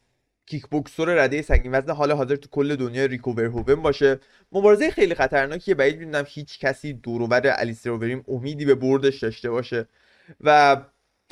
کیک 0.46 0.66
بوکسور 0.66 1.24
رده 1.24 1.42
سنگین 1.42 1.74
وزن 1.74 1.92
حال 1.92 2.12
حاضر 2.12 2.36
تو 2.36 2.48
کل 2.50 2.76
دنیا 2.76 3.04
ریکو 3.04 3.32
ورهوون 3.32 3.82
باشه. 3.82 4.20
مبارزه 4.52 4.90
خیلی 4.90 5.14
خطرناکیه. 5.14 5.74
بعید 5.74 5.98
می‌دونم 5.98 6.24
هیچ 6.28 6.58
کسی 6.58 6.92
دوروبر 6.92 7.54
الیستر 7.58 7.90
اوبریم 7.90 8.24
امیدی 8.28 8.64
به 8.64 8.74
بردش 8.74 9.18
داشته 9.18 9.50
باشه. 9.50 9.88
و 10.40 10.76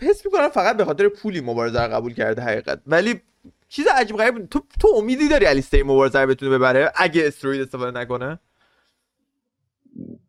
حس 0.03 0.27
می‌کنم 0.27 0.49
فقط 0.49 0.77
به 0.77 0.85
خاطر 0.85 1.09
پولی 1.09 1.41
مبارزه 1.41 1.83
رو 1.83 1.95
قبول 1.95 2.15
کرده 2.15 2.43
حقیقت. 2.43 2.81
ولی 2.87 3.21
چیز 3.69 3.87
عجیب 3.87 4.17
غریب 4.17 4.47
تو 4.47 4.63
تو 4.81 4.89
امیدی 4.97 5.29
داری 5.29 5.47
الیستر 5.47 5.83
مبارزه 5.83 6.21
رو 6.21 6.27
بتونه 6.27 6.59
ببره 6.59 6.93
اگه 6.97 7.27
استروید 7.27 7.61
استفاده 7.61 8.01
نکنه؟ 8.01 8.39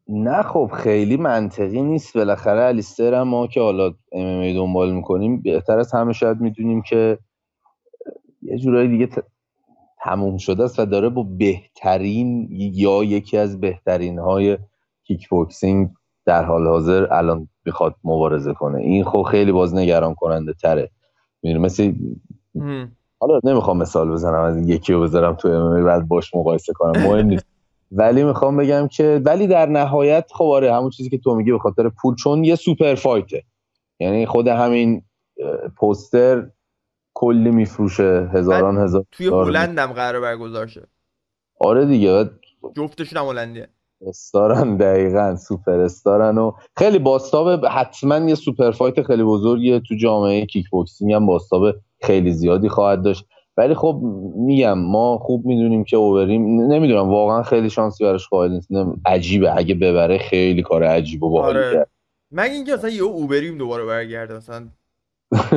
نه 0.09 0.43
خب 0.43 0.71
خیلی 0.73 1.17
منطقی 1.17 1.81
نیست. 1.81 2.17
بالاخره 2.17 2.61
الیستر 2.63 3.13
هم 3.13 3.27
ما 3.27 3.47
که 3.47 3.61
حالا 3.61 3.93
ام 4.11 4.53
دنبال 4.53 4.91
می‌کنیم 4.91 5.41
بهتر 5.41 5.79
از 5.79 5.93
همه 5.93 6.13
شاید 6.13 6.41
می‌دونیم 6.41 6.81
که 6.81 7.17
یه 8.41 8.57
جورایی 8.57 8.89
دیگه 8.89 9.07
ت- 9.07 9.23
تموم 10.03 10.37
شده 10.37 10.63
است 10.63 10.79
و 10.79 10.85
داره 10.85 11.09
با 11.09 11.23
بهترین 11.23 12.47
یا 12.51 13.03
یکی 13.03 13.37
از 13.37 13.59
بهترین 13.59 14.19
های 14.19 14.57
کیک 15.03 15.29
بوکسینگ 15.29 15.89
در 16.25 16.43
حال 16.45 16.67
حاضر 16.67 17.13
الان 17.13 17.47
می‌خواد 17.65 17.95
مبارزه 18.03 18.53
کنه. 18.53 18.79
این 18.79 19.03
خب 19.03 19.23
خیلی 19.23 19.51
باز 19.51 19.75
نگران 19.75 20.13
کننده 20.15 20.53
تره. 20.53 20.89
می‌دونی 21.43 21.63
مثل. 21.65 21.93
حالا 23.19 23.39
نمی‌خوام 23.43 23.77
مثال 23.77 24.11
بزنم 24.11 24.41
از 24.41 24.69
یکی 24.69 24.93
رو 24.93 25.01
بذارم 25.01 25.35
تو 25.35 25.47
ام 25.47 25.85
بعد 25.85 26.07
باش 26.07 26.35
مقایسه 26.35 26.73
کنم. 26.73 26.91
مهم 26.91 27.25
نیست. 27.25 27.45
ولی 27.91 28.23
می‌خوام 28.23 28.57
بگم 28.57 28.87
که 28.87 29.21
ولی 29.25 29.47
در 29.47 29.65
نهایت 29.65 30.25
خب 30.33 30.45
آره 30.45 30.73
همون 30.73 30.89
چیزی 30.89 31.09
که 31.09 31.17
تو 31.17 31.35
میگی 31.35 31.51
به 31.51 31.59
خاطر 31.59 31.89
پول 31.89 32.15
چون 32.15 32.43
یه 32.43 32.55
super 32.55 32.95
fight 32.95 33.29
ه. 33.29 33.43
یعنی 33.99 34.25
خود 34.25 34.47
همین 34.47 35.01
پوستر 35.77 36.49
کلی 37.13 37.51
میفروشه 37.51 38.29
هزاران 38.33 38.77
هزار 38.77 39.05
توی 39.11 39.29
دلار 39.29 39.47
هلند 39.47 39.79
هم 39.79 39.93
قرار 39.93 40.21
برگزار 40.21 40.67
شه 40.67 40.87
آره 41.59 41.85
دیگه 41.85 42.29
جفتشون 42.77 43.21
هم 43.21 43.25
هلندیه. 43.27 43.67
star 44.07 44.63
ن 44.63 44.77
دقیقا 44.77 45.35
سوپر 45.35 45.79
استارن 45.79 46.37
و 46.37 46.51
خیلی 46.77 46.99
بازتاب 46.99 47.65
حتما 47.65 48.17
یه 48.17 48.35
super 48.35 48.71
fight 48.71 49.03
خیلی 49.03 49.23
بزرگیه. 49.23 49.79
تو 49.79 49.95
جامعه 49.95 50.45
کیک 50.45 50.69
بوکسینگ 50.69 51.13
هم 51.13 51.25
بازتاب 51.25 51.75
خیلی 52.01 52.31
زیادی 52.31 52.69
خواهد 52.69 53.03
داشت. 53.03 53.25
ولی 53.57 53.73
خب 53.73 53.99
میگم 54.35 54.79
ما 54.79 55.17
خوب 55.17 55.45
می‌دونیم 55.45 55.83
که 55.83 55.97
اوبریم 55.97 56.71
نمی‌دونم 56.71 57.09
واقعا 57.09 57.43
خیلی 57.43 57.69
شانسی 57.69 58.03
براش 58.03 58.27
قائل 58.27 58.51
نیست. 58.51 58.69
عجیبه. 59.05 59.57
اگه 59.57 59.75
ببره 59.75 60.17
خیلی 60.17 60.61
کار 60.61 60.83
عجیب 60.83 61.23
و 61.23 61.29
باحالی 61.29 61.57
آره. 61.57 61.87
مگه 62.31 62.53
اینکه 62.53 62.73
مثلا 62.73 62.89
یه 62.89 63.03
اوبریم 63.03 63.57
دوباره 63.57 63.85
برگرده 63.85 64.37
مثلا. 64.37 64.67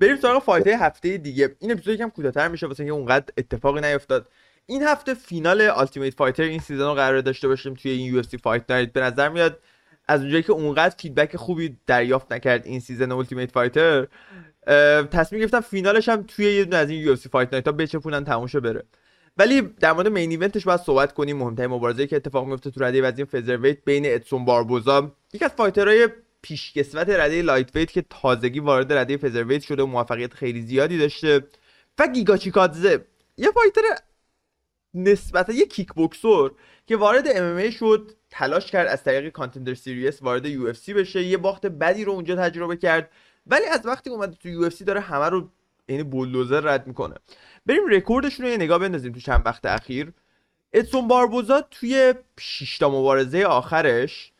بریم 0.00 0.16
سراغ 0.16 0.42
fight 0.42 0.66
هفته 0.66 1.16
دیگه. 1.16 1.56
این 1.58 1.72
اپیزود 1.72 1.94
یکم 1.94 2.08
کوتاه‌تر 2.08 2.48
میشه 2.48 2.66
واسه 2.66 2.82
اینکه 2.82 2.94
اونقدر 2.94 3.32
اتفاقی 3.38 3.80
نیفتاد. 3.80 4.28
این 4.66 4.82
هفته 4.82 5.14
فینال 5.14 5.60
Ultimate 5.60 6.14
Fighter 6.14 6.42
این 6.42 6.60
season 6.60 6.84
رو 6.84 6.94
قرار 6.94 7.20
داشته 7.20 7.48
باشیم 7.48 7.74
توی 7.74 7.90
این 7.90 8.14
UFC 8.14 8.38
Fight 8.38 8.70
Night 8.70 8.92
به 8.92 9.00
نظر 9.00 9.28
میاد 9.28 9.58
از 10.08 10.20
اونجایی 10.20 10.42
که 10.42 10.52
اونقدر 10.52 10.94
feedback 10.98 11.36
خوبی 11.36 11.76
دریافت 11.86 12.32
نکرد 12.32 12.66
این 12.66 12.80
season 12.80 13.12
Ultimate 13.12 13.52
Fighter 13.52 14.06
تصمیم 15.12 15.40
گرفتم 15.40 15.60
فینالش 15.60 16.08
هم 16.08 16.22
توی 16.22 16.44
یه 16.54 16.64
دونه 16.64 16.76
از 16.76 16.90
این 16.90 17.16
UFC 17.16 17.28
Fight 17.28 17.52
Night 17.52 17.66
ها 17.66 17.72
بچپونن 17.72 18.24
تموم 18.24 18.46
بره. 18.46 18.84
ولی 19.36 19.60
در 19.60 19.92
مورد 19.92 20.08
main 20.08 20.30
event 20.30 20.54
ش 20.54 20.64
باید 20.64 20.80
صحبت 20.80 21.14
کنیم. 21.14 21.36
مهمترین 21.36 21.70
مبارزه 21.70 22.06
که 22.06 22.16
اتفاق 22.16 22.46
میفته 22.46 22.70
تو 22.70 22.84
رده 22.84 23.02
وزن 23.02 23.24
featherweight 23.24 23.78
بین 23.84 24.02
ادسون 24.06 24.44
باربوزا 24.44 25.12
یکی 25.32 25.44
از 25.44 25.50
fighter 25.50 25.95
های 25.95 26.08
پیشکسوت 26.42 27.08
رده 27.10 27.42
lightweight 27.42 27.92
که 27.92 28.04
تازگی 28.10 28.60
وارد 28.60 28.92
رده 28.92 29.16
featherweight 29.16 29.62
شده 29.62 29.82
و 29.82 29.86
موفقیت 29.86 30.34
خیلی 30.34 30.62
زیادی 30.62 30.98
داشته. 30.98 31.44
و 31.98 32.06
گیگا 32.06 32.36
چیکادزه 32.36 33.04
یه 33.36 33.50
fighter 33.50 33.82
نسبتا 34.98 35.52
یه 35.52 35.66
کیک 35.66 35.92
بوکسور 35.92 36.54
که 36.86 36.96
وارد 36.96 37.24
MMA 37.28 37.70
شد 37.70 38.10
تلاش 38.30 38.70
کرد 38.70 38.88
از 38.88 39.04
طریق 39.04 39.28
Contender 39.32 39.74
Series 39.74 40.22
وارد 40.22 40.46
UFC 40.46 40.94
بشه 40.94 41.22
یه 41.22 41.36
باخت 41.36 41.66
بدی 41.66 42.04
رو 42.04 42.12
اونجا 42.12 42.36
تجربه 42.36 42.76
کرد. 42.76 43.10
ولی 43.46 43.64
از 43.66 43.86
وقتی 43.86 44.10
اومده 44.10 44.36
تو 44.36 44.48
UFC 44.48 44.84
داره 44.84 45.00
همه 45.00 45.28
رو 45.28 45.48
عین 45.86 46.02
بولدوزر 46.02 46.60
رد 46.60 46.86
می‌کنه. 46.86 47.14
بریم 47.66 47.86
رکوردشون 47.90 48.46
رو 48.46 48.52
یه 48.52 48.56
نگاه 48.56 48.78
بندازیم 48.78 49.12
تو 49.12 49.20
چند 49.20 49.42
وقت 49.46 49.66
اخیر. 49.66 50.12
ادسون 50.72 51.08
باربوزا 51.08 51.60
توی 51.60 52.14
6 52.40 52.78
تا 52.78 52.88
مبارزه 52.88 53.42
آخرش 53.42 54.32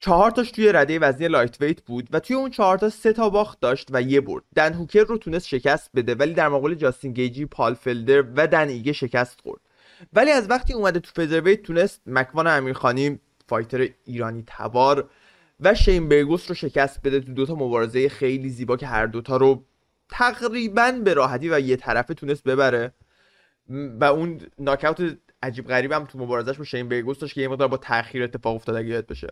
چهار 0.00 0.30
تاش 0.30 0.50
توی 0.50 0.72
رده 0.72 0.98
وزنی 0.98 1.28
lightweight 1.28 1.80
بود 1.82 2.08
و 2.12 2.20
توی 2.20 2.36
اون 2.36 2.50
چهار 2.50 2.78
تا 2.78 2.90
سه 2.90 3.12
تا 3.12 3.30
باخت 3.30 3.60
داشت 3.60 3.88
و 3.90 4.02
یه 4.02 4.20
برد. 4.20 4.42
دن 4.54 4.72
هوکر 4.72 5.04
رو 5.04 5.18
تونست 5.18 5.46
شکست 5.46 5.90
بده 5.94 6.14
ولی 6.14 6.34
در 6.34 6.48
مقابل 6.48 6.74
جاستین 6.74 7.12
گیجی 7.12 7.46
پال 7.46 7.74
فلدر 7.74 8.24
و 8.36 8.46
دن 8.46 8.68
ایگه 8.68 8.92
شکست 8.92 9.40
خورد. 9.40 9.60
ولی 10.12 10.30
از 10.30 10.50
وقتی 10.50 10.72
اومده 10.72 11.00
تو 11.00 11.22
featherweight 11.22 11.62
تونست 11.62 12.00
مکوان 12.06 12.46
امیرخانی 12.46 13.18
فایتر 13.48 13.88
ایرانی 14.04 14.44
تبار 14.46 15.10
و 15.60 15.74
شین 15.74 16.08
برگوس 16.08 16.48
رو 16.48 16.54
شکست 16.54 17.00
بده 17.04 17.20
تو 17.20 17.32
دوتا 17.32 17.54
مبارزه 17.54 18.08
خیلی 18.08 18.48
زیبا 18.48 18.76
که 18.76 18.86
هر 18.86 19.06
دوتا 19.06 19.36
رو 19.36 19.64
تقریبا 20.08 20.92
به 21.04 21.14
راحتی 21.14 21.48
و 21.50 21.60
یه 21.60 21.76
طرفه 21.76 22.14
تونست 22.14 22.44
ببره. 22.44 22.92
و 24.00 24.04
اون 24.04 24.40
ناکاوت 24.58 25.18
عجیب 25.42 25.66
غریب 25.66 25.92
هم 25.92 26.04
تو 26.04 26.18
مبارزش 26.18 26.58
با 26.58 26.64
شین 26.64 26.88
برگوس 26.88 27.18
داشت 27.18 27.34
که 27.34 27.40
یه 27.40 27.48
مقدار 27.48 27.68
با 27.68 27.76
تاخیر 27.76 28.22
اتفاق 28.22 28.54
افتاد 28.54 28.76
اگه 28.76 28.88
یاد 28.88 29.06
بشه. 29.06 29.28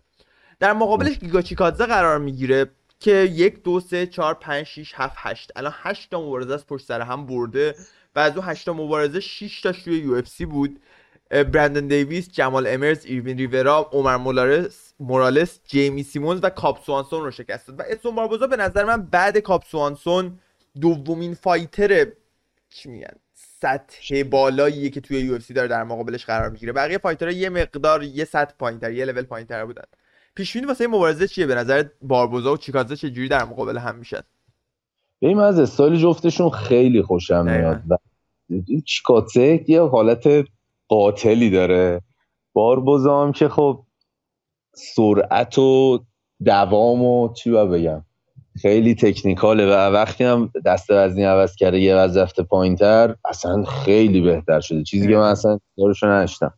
در 0.60 0.72
مقابلش 0.72 1.18
گیگا 1.18 1.42
چیکادزه 1.42 1.86
قرار 1.86 2.18
می‌گیره 2.18 2.70
که 3.00 3.12
یک 3.12 3.62
دو 3.62 3.80
سه 3.80 4.06
چهار 4.06 4.34
پنج 4.34 4.66
شیش 4.66 4.92
هفت 4.96 5.14
هشت. 5.16 5.52
الان 5.56 5.74
هشت 5.76 6.10
تا 6.10 6.20
مبارزه 6.20 6.54
از 6.54 6.66
پشت 6.66 6.86
سر 6.86 7.00
هم 7.00 7.26
برده 7.26 7.74
و 8.16 8.18
از 8.18 8.36
اون 8.36 8.48
هشت 8.48 8.66
تا 8.66 8.72
مبارزه 8.72 9.20
6 9.20 9.60
تاش 9.60 9.82
توی 9.82 9.98
یو 9.98 10.14
اف 10.14 10.28
سی 10.28 10.46
بود. 10.46 10.80
برندن 11.30 11.86
دیویس، 11.86 12.28
جمال 12.32 12.66
امرز، 12.66 13.04
ایروین 13.04 13.38
ریورا، 13.38 13.90
عمر 13.92 14.16
مولارس، 14.16 14.94
مورالس، 15.00 15.60
جیمی 15.66 16.02
سیمونز 16.02 16.40
و 16.42 16.50
کاب 16.50 16.84
سوانسون 16.84 17.24
رو 17.24 17.30
شکست 17.30 17.68
داد. 17.68 17.80
و 17.80 17.82
ادسون 17.86 18.14
باربوزا 18.14 18.46
به 18.46 18.56
نظر 18.56 18.84
من 18.84 19.02
بعد 19.02 19.38
کاب 19.38 19.64
سوانسون 19.64 20.38
دومین 20.80 21.34
fighter 21.34 22.06
چی 22.70 22.88
میگن 22.88 23.14
سطح 23.34 24.22
بالاییه 24.22 24.90
که 24.90 25.00
توی 25.00 25.20
UFC 25.20 25.54
داره 25.54 25.68
در 25.68 25.84
مقابلش 25.84 26.24
قرار 26.24 26.50
می‌گیره. 26.50 26.72
بقیه 26.72 26.98
fighter 26.98 27.28
ها 27.28 27.32
یه 27.32 27.48
مقدار 27.48 28.02
یه 28.02 28.24
سطح 28.24 28.54
پایینتر 28.58 28.92
یه 28.92 29.04
لول 29.04 29.22
پایینتر 29.22 29.64
بودن. 29.64 29.84
پیش 30.38 30.52
بینی 30.52 30.66
واسه 30.66 30.86
مبارزه 30.86 31.28
چیه؟ 31.28 31.46
به 31.46 31.54
نظر 31.54 31.84
باربوزا 32.02 32.52
و 32.52 32.56
چیکازه 32.56 32.96
چه 32.96 33.10
جوری 33.10 33.28
در 33.28 33.44
مقابل 33.44 33.78
هم 33.78 33.96
میشن؟ 33.96 34.20
ببین 35.22 35.38
از 35.38 35.58
استایل 35.58 35.96
جفتشون 35.96 36.50
خیلی 36.50 37.02
خوشم 37.02 37.44
میاد. 37.44 37.82
و 37.88 37.96
چیکاتسه 38.86 39.64
یه 39.68 39.82
حالت 39.82 40.28
قاتلی 40.88 41.50
داره. 41.50 42.02
باربوزا 42.52 43.22
هم 43.22 43.32
که 43.32 43.48
خب 43.48 43.82
سرعت 44.74 45.58
و 45.58 45.98
دوام 46.44 47.02
و 47.02 47.32
چی 47.32 47.50
بگم؟ 47.50 48.04
خیلی 48.62 48.94
تکنیکاله. 48.94 49.66
و 49.66 49.70
وقتی 49.70 50.24
هم 50.24 50.52
دست 50.64 50.90
وزنی 50.90 51.24
عوض 51.24 51.56
کرده 51.56 51.80
یه 51.80 51.96
وز 51.96 52.16
رفته 52.16 52.42
پایینتر 52.42 53.14
اصلا 53.24 53.64
خیلی 53.64 54.20
بهتر 54.20 54.60
شده. 54.60 54.82
چیزی 54.82 55.08
که 55.08 55.16
من 55.16 55.30
اصلا 55.30 55.58
دارشو 55.78 56.06
نشتم 56.06 56.54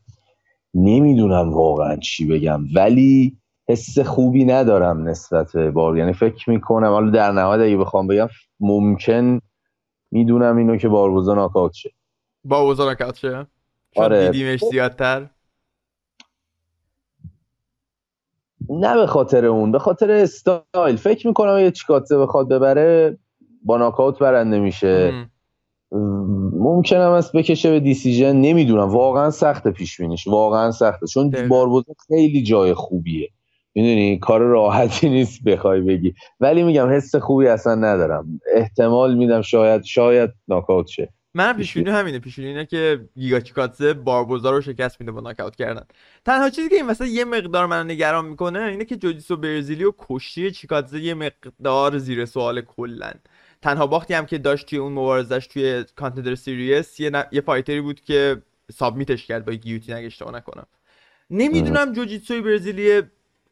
نمی‌دونم 0.74 1.52
واقعا 1.52 1.96
چی 1.96 2.26
بگم. 2.26 2.64
ولی 2.74 3.39
حس 3.70 3.98
خوبی 3.98 4.44
ندارم 4.44 5.08
نسبت 5.08 5.52
به 5.52 5.70
بار 5.70 5.98
یعنی 5.98 6.12
فکر 6.12 6.50
می‌کنم 6.50 6.88
حالا 6.88 7.10
در 7.10 7.32
نهایت 7.32 7.60
اگه 7.66 7.76
بخوام 7.76 8.06
بگم 8.06 8.28
ممکن 8.60 9.40
می‌دونم 10.10 10.56
اینو 10.56 10.76
که 10.76 10.88
باربوزا 10.88 11.34
ناکاوت 11.34 11.72
شه. 11.72 11.90
باربوزا 12.44 12.84
ناکاوت 12.84 13.16
شه؟ 13.16 13.46
آره. 13.96 14.30
دیدیمش 14.30 14.64
زیادتر. 14.64 15.26
نه 18.68 18.94
به 18.94 19.06
خاطر 19.06 19.46
اون 19.46 19.72
به 19.72 19.78
خاطر 19.78 20.10
استایل. 20.10 20.96
فکر 20.96 21.26
می‌کنم 21.26 21.58
یه 21.58 21.70
چیکاتزه 21.70 22.18
بخواد 22.18 22.48
ببره 22.48 23.18
با 23.62 23.76
ناکاوت 23.76 24.18
برنده 24.18 24.60
میشه. 24.60 25.26
ممکنم 26.52 27.10
است 27.10 27.32
بکشه 27.32 27.70
به 27.70 27.80
دیسیژن. 27.80 28.36
نمی‌دونم. 28.36 28.88
واقعا 28.88 29.30
سخت 29.30 29.68
پیش 29.68 30.00
بینیش. 30.00 30.28
واقعا 30.28 30.70
سخته. 30.70 31.06
چون 31.06 31.48
باربوزا 31.48 31.92
خیلی 32.08 32.42
جای 32.42 32.74
خوبیه. 32.74 33.28
می‌دونی 33.74 34.18
کار 34.18 34.40
راحتی 34.40 35.08
نیست 35.08 35.44
بخوای 35.44 35.80
بگی. 35.80 36.14
ولی 36.40 36.62
میگم 36.62 36.90
حس 36.90 37.16
خوبی 37.16 37.46
اصلا 37.46 37.74
ندارم. 37.74 38.40
احتمال 38.54 39.14
میدم 39.14 39.42
شاید 39.42 39.84
شاید 39.84 40.30
ناکاوت 40.48 40.86
شه. 40.86 41.12
من 41.34 41.52
پیش 41.52 41.74
بینی 41.74 41.90
همینه. 41.90 42.18
پیش 42.18 42.38
اینه 42.38 42.66
که 42.66 43.08
گیگا 43.14 43.40
چیکاتسه 43.40 43.92
باربوزا 43.92 44.50
رو 44.50 44.60
شکست 44.60 45.00
میده 45.00 45.12
با 45.12 45.20
ناکاوت 45.20 45.56
کردن. 45.56 45.84
تنها 46.24 46.50
چیزی 46.50 46.68
که 46.68 46.74
این 46.74 46.86
وسط 46.86 47.06
یه 47.06 47.24
مقدار 47.24 47.66
منو 47.66 47.84
نگران 47.84 48.24
می‌کنه 48.24 48.62
اینه 48.62 48.84
که 48.84 48.96
جوجیسو 48.96 49.36
برزیلی 49.36 49.84
و 49.84 49.92
کشتی 49.98 50.50
چیکاتسه 50.50 51.00
یه 51.00 51.14
مقدار 51.14 51.98
زیر 51.98 52.24
سوال 52.24 52.60
کلا 52.60 53.14
تنها 53.62 53.86
باختی 53.86 54.14
هم 54.14 54.26
که 54.26 54.38
داشت 54.38 54.66
توی 54.66 54.78
اون 54.78 54.92
مبارزش 54.92 55.46
توی 55.46 55.84
Contender 55.96 56.34
Series 56.34 57.00
یه, 57.00 57.10
ن... 57.10 57.24
یه 57.32 57.40
fighter 57.40 57.75
ی 57.75 57.80
بود 57.80 58.00
که 58.00 58.42
submit 58.72 59.13
ش 59.13 59.26
کرد 59.26 59.44
با 59.44 59.52
guillotine 59.52 59.92
اگه 59.92 60.06
اشتباه 60.06 60.34
نکنم. 60.34 60.66
نمی‌دونم 61.30 61.92
جوجیتسوی 61.92 62.40
برزیلی 62.40 63.02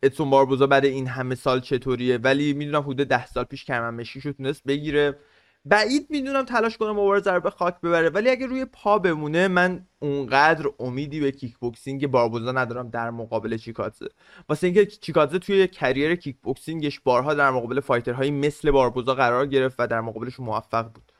ادسون 0.03 0.31
باربوزا 0.31 0.67
بعد 0.67 0.85
این 0.85 1.07
همه 1.07 1.35
سال 1.35 1.61
چطوریه؟ 1.61 2.19
ولی 2.19 2.53
می‌دونم 2.53 2.83
حدود 2.83 3.09
ده 3.09 3.27
سال 3.27 3.45
پیش 3.45 3.65
کمربند 3.64 4.21
مشکیشو 4.21 4.33
تونست 4.33 4.65
بگیره. 4.65 5.19
بعید 5.65 6.07
می‌دونم 6.11 6.45
تلاش 6.45 6.77
کنه 6.79 6.91
مبارزه 6.91 7.33
رو 7.33 7.41
به 7.41 7.51
خاک 7.51 7.81
ببره. 7.81 8.09
ولی 8.09 8.31
اگه 8.31 8.47
روی 8.47 8.65
پا 8.65 8.99
بمونه 8.99 9.49
من 9.49 9.87
اونقدر 10.01 10.67
امیدی 10.79 11.21
به 11.21 11.31
kickboxing 11.33 12.07
باربوزا 12.07 12.53
ندارم 12.53 12.91
در 12.91 13.11
مقابل 13.11 13.57
چیکاتزه 13.57 14.09
واسه 14.49 14.67
اینکه 14.67 14.87
چیکاتزه 14.87 15.39
توی 15.39 15.69
career 15.69 16.14
kickboxing 16.17 16.37
ش 16.43 17.01
بارها 17.01 17.35
در 17.35 17.51
مقابل 17.51 17.81
fighter 17.81 18.16
هایی 18.16 18.31
مثل 18.31 18.71
باربوزا 18.71 19.15
قرار 19.15 19.47
گرفت 19.47 19.77
و 19.79 19.87
در 19.87 20.01
مقابلش 20.01 20.41
موفق 20.41 20.93
بود. 20.93 21.13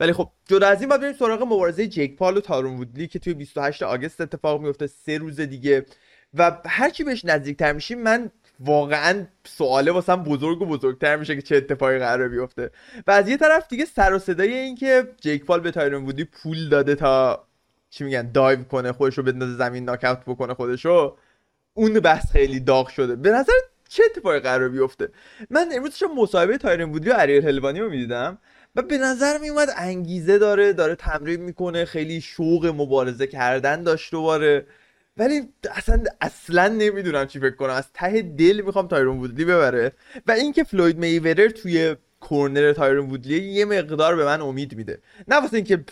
ولی 0.00 0.12
خب 0.12 0.30
جدا 0.48 0.68
از 0.68 0.80
این 0.80 0.88
باید 0.88 1.00
بریم 1.00 1.12
سراغ 1.12 1.42
مبارزه 1.42 1.86
جیک 1.86 2.16
پال 2.16 2.36
و 2.36 2.40
تایرون 2.40 2.76
وودلی 2.76 3.06
که 3.06 3.18
توی 3.18 3.34
28 3.34 3.82
August 3.82 4.20
اتفاق 4.20 4.60
میفته 4.60 4.86
سه 4.86 5.18
روز 5.18 5.40
دیگه 5.40 5.86
و 6.34 6.60
هرچی 6.66 7.04
بهش 7.04 7.24
نزدیکتر 7.24 7.72
میشیم 7.72 8.02
من 8.02 8.30
واقعا 8.60 9.26
سواله 9.44 9.92
واسم 9.92 10.22
بزرگ 10.22 10.62
و 10.62 10.66
بزرگتر 10.66 11.16
میشه 11.16 11.36
که 11.36 11.42
چه 11.42 11.56
اتفاقی 11.56 11.98
قرار 11.98 12.28
بیفته. 12.28 12.70
و 13.06 13.10
از 13.10 13.28
یه 13.28 13.36
طرف 13.36 13.68
دیگه 13.68 13.84
سر 13.84 14.14
و 14.14 14.18
صدای 14.18 14.54
این 14.54 14.74
که 14.74 15.08
جیک 15.20 15.44
پال 15.44 15.60
به 15.60 15.70
تایرون 15.70 16.04
وودی 16.04 16.24
پول 16.24 16.68
داده 16.68 16.94
تا 16.94 17.44
چی 17.90 18.04
میگن 18.04 18.32
دایو 18.32 18.62
کنه 18.62 18.92
خودشو 18.92 19.22
بندازه 19.22 19.56
زمین 19.56 19.84
ناکاوت 19.84 20.20
بکنه 20.26 20.54
خودشو 20.54 21.16
اون 21.74 22.00
بحث 22.00 22.32
خیلی 22.32 22.60
داغ 22.60 22.88
شده. 22.88 23.16
به 23.16 23.30
نظر 23.30 23.52
چه 23.88 24.02
اتفاقی 24.04 24.40
قرار 24.40 24.68
بیفته؟ 24.68 25.08
من 25.50 25.68
امروز 25.72 25.94
شما 25.94 26.14
مصاحبه 26.14 26.58
تایرون 26.58 26.90
وودی 26.90 27.10
و 27.10 27.14
اریل 27.16 27.48
هلوانی 27.48 27.80
رو 27.80 27.90
می‌دیدم 27.90 28.38
و 28.76 28.82
به 28.82 28.98
نظر 28.98 29.38
میومد 29.38 29.68
انگیزه 29.76 30.38
داره 30.38 30.72
داره 30.72 30.94
تمرین 30.94 31.40
می‌کنه 31.40 31.84
خیلی 31.84 32.20
شوق 32.20 32.66
مبارزه 32.66 33.26
کردن 33.26 33.82
داشت 33.82 34.12
دوباره. 34.12 34.66
ولی 35.18 35.48
اصلا 35.70 36.02
اصلا 36.20 36.68
نمی‌دونم 36.68 37.26
چی 37.26 37.38
فکر 37.38 37.56
کنم. 37.56 37.70
از 37.70 37.92
ته 37.94 38.22
دل 38.22 38.62
می‌خوام 38.66 38.88
تایرون 38.88 39.18
وودلی 39.18 39.44
ببره. 39.44 39.92
و 40.26 40.32
اینکه 40.32 40.64
فلوید 40.64 40.98
میورر 40.98 41.48
توی 41.48 41.96
کورنر 42.20 42.72
تایرون 42.72 43.10
وودلی 43.10 43.38
یه 43.38 43.64
مقدار 43.64 44.16
به 44.16 44.24
من 44.24 44.40
امید 44.40 44.76
میده. 44.76 44.98
نه 45.28 45.36
واسه 45.36 45.56
اینکه 45.56 45.84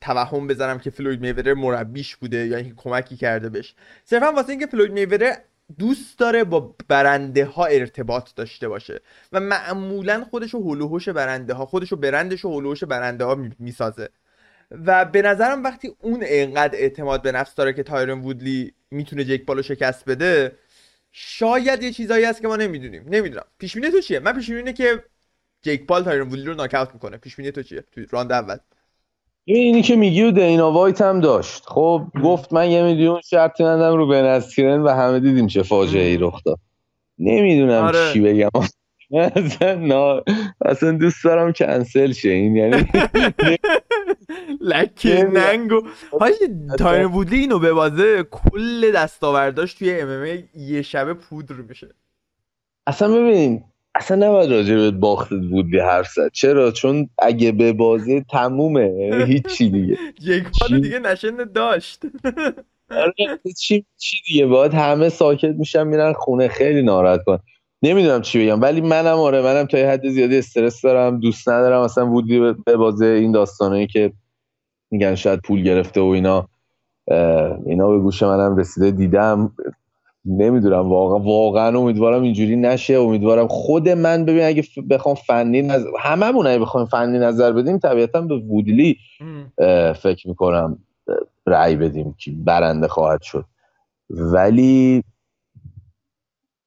توهم 0.00 0.46
بزنم 0.46 0.78
که 0.78 0.90
فلوید 0.90 1.20
میورر 1.20 1.54
مربیش 1.54 2.16
بوده 2.16 2.46
یا 2.46 2.56
اینکه 2.56 2.74
کمکی 2.76 3.16
کرده 3.16 3.48
بهش. 3.48 3.74
صرفا 4.04 4.32
واسه 4.32 4.50
اینکه 4.50 4.66
فلوید 4.66 4.92
میورر 4.92 5.34
دوست 5.78 6.18
داره 6.18 6.44
با 6.44 6.74
برنده 6.88 7.44
ها 7.44 7.66
ارتباط 7.66 8.34
داشته 8.36 8.68
باشه. 8.68 9.00
و 9.32 9.40
معمولا 9.40 10.24
خودشو 10.30 10.58
هلوهوش 10.58 11.08
برنده 11.08 11.54
ها 11.54 11.66
خودشو 11.66 11.96
برندش 11.96 12.44
و 12.44 12.58
هلوهوش 12.58 12.84
برنده 12.84 13.24
ها 13.24 13.34
می‌سازه. 13.58 14.08
و 14.70 15.04
به 15.04 15.22
نظرم 15.22 15.64
وقتی 15.64 15.90
اون 16.00 16.24
انقدر 16.26 16.78
اعتماد 16.78 17.22
به 17.22 17.32
نفس 17.32 17.54
داره 17.54 17.72
که 17.72 17.82
تایرن 17.82 18.20
وودلی 18.20 18.72
می‌تونه 18.90 19.24
جیک 19.24 19.44
پالو 19.44 19.62
شکست 19.62 20.04
بده 20.08 20.52
شاید 21.12 21.82
یه 21.82 21.92
چیزایی 21.92 22.24
هست 22.24 22.42
که 22.42 22.48
ما 22.48 22.56
نمی‌دونیم. 22.56 23.04
نمی‌دونم. 23.08 23.44
پیش 23.58 23.72
تو 23.72 24.00
چیه؟ 24.00 24.18
من 24.18 24.32
پیش 24.32 24.50
اینه 24.50 24.72
که 24.72 25.04
جیک 25.62 25.86
پال 25.86 26.04
تایرن 26.04 26.28
وودلی 26.28 26.44
رو 26.44 26.54
knock 26.54 26.74
می‌کنه. 26.94 27.16
پیش 27.16 27.34
تو 27.34 27.62
چیه؟ 27.62 27.84
تو 27.92 28.00
راند 28.10 28.32
اول. 28.32 28.56
اینی 29.44 29.82
که 29.82 29.96
میگی 29.96 30.22
و 30.22 30.30
دینا 30.30 30.72
وایت 30.72 31.00
هم 31.00 31.20
داشت. 31.20 31.62
خب 31.66 32.02
گفت 32.24 32.52
من 32.52 32.70
یه 32.70 32.82
میلیون 32.82 33.20
شرط 33.20 33.60
می‌بندم 33.60 33.96
رو 33.96 34.08
بن 34.08 34.40
و 34.82 34.88
همه 34.88 35.20
دیدیم 35.20 35.46
چه 35.46 35.62
فاجعه 35.62 36.04
ای 36.04 36.16
رخ 36.16 36.42
داد. 36.44 36.58
نمی‌دونم 37.18 37.84
آره. 37.84 38.12
چی 38.12 38.20
بگم. 38.20 38.50
اصلا 39.12 39.74
نا... 39.74 40.24
اصلا 40.64 40.92
دوست 40.92 41.24
دارم 41.24 41.52
کنسل 41.52 42.12
شه. 42.12 42.28
این 42.28 42.56
یعنی 42.56 42.86
لکه 44.60 45.08
نمی‌دونم. 45.08 45.44
ننگو. 45.44 45.82
حاجی 46.20 46.34
تایر 46.78 47.06
وودلی 47.06 47.38
اینو 47.38 47.58
به 47.58 47.72
بازه 47.72 48.22
کل 48.22 48.92
دستاورداش 48.92 49.74
توی 49.74 50.00
ام 50.00 50.38
یه 50.54 50.82
شبه 50.82 51.14
پودر 51.14 51.54
میشه. 51.54 51.88
اصلا 52.86 53.08
ببین 53.08 53.64
اصلا 53.94 54.28
نباید 54.28 54.50
راجع 54.50 54.74
به 54.74 54.90
باخت 54.90 55.32
وودلی 55.32 55.78
حرف 55.78 56.08
زد. 56.08 56.30
چرا؟ 56.32 56.70
چون 56.70 57.08
اگه 57.18 57.52
به 57.52 57.72
بازه 57.72 58.24
تمومه 58.30 58.90
یعنی 58.98 59.24
هیچی 59.24 59.70
دیگه. 59.70 59.98
یک؟ 60.22 60.44
پال 60.60 60.80
دیگه 60.80 60.98
نشن 60.98 61.36
داشت. 61.54 62.02
آره 62.90 63.40
چی 63.58 63.84
چی 63.96 64.16
دیگه. 64.26 64.46
باید 64.46 64.74
همه 64.74 65.08
ساکت 65.08 65.54
میشن 65.58 65.86
میرن 65.86 66.12
خونه. 66.12 66.48
خیلی 66.48 66.82
ناراحت 66.82 67.24
کن. 67.24 67.38
نمی‌دونم 67.82 68.22
چی 68.22 68.44
بگم 68.44 68.62
ولی 68.62 68.80
منم 68.80 69.18
آره 69.18 69.42
منم 69.42 69.66
تا 69.66 69.78
یه 69.78 69.88
حد 69.88 70.08
زیادی 70.08 70.38
استرس 70.38 70.82
دارم 70.82 71.20
دوست 71.20 71.48
ندارم 71.48 71.80
اصلا 71.80 72.06
وودلی 72.10 72.54
به- 72.66 72.76
بازه 72.76 73.06
این 73.06 73.32
داستانایی 73.32 73.86
که 73.86 74.12
میگن 74.90 75.14
شاید 75.14 75.40
پول 75.40 75.62
گرفته 75.62 76.00
و 76.00 76.04
اینا 76.04 76.48
اینا 77.66 77.90
به 77.90 77.98
گوش 77.98 78.22
منم 78.22 78.56
رسیده 78.56 78.90
دیدم. 78.90 79.52
نمی‌دونم 80.24 80.88
واقعا 80.88 81.18
واقعا 81.18 81.78
امیدوارم 81.78 82.22
اینجوری 82.22 82.56
نشه. 82.56 82.94
امیدوارم 82.94 83.46
خود 83.48 83.88
من 83.88 84.24
ببین 84.24 84.42
اگه 84.42 84.64
بخوام 84.90 85.14
فنی 85.14 85.62
نظر 85.62 85.86
هممون 86.00 86.46
اگه 86.46 86.58
بخوایم 86.58 86.86
فنی 86.86 87.18
نظر 87.18 87.52
بدیم 87.52 87.78
طبیعتا 87.78 88.20
به 88.20 88.36
وودلی 88.36 88.96
فکر 89.94 90.28
می‌کنم 90.28 90.78
رأی 91.46 91.76
بدیم 91.76 92.14
که 92.18 92.32
برنده 92.44 92.88
خواهد 92.88 93.22
شد. 93.22 93.44
ولی 94.10 95.04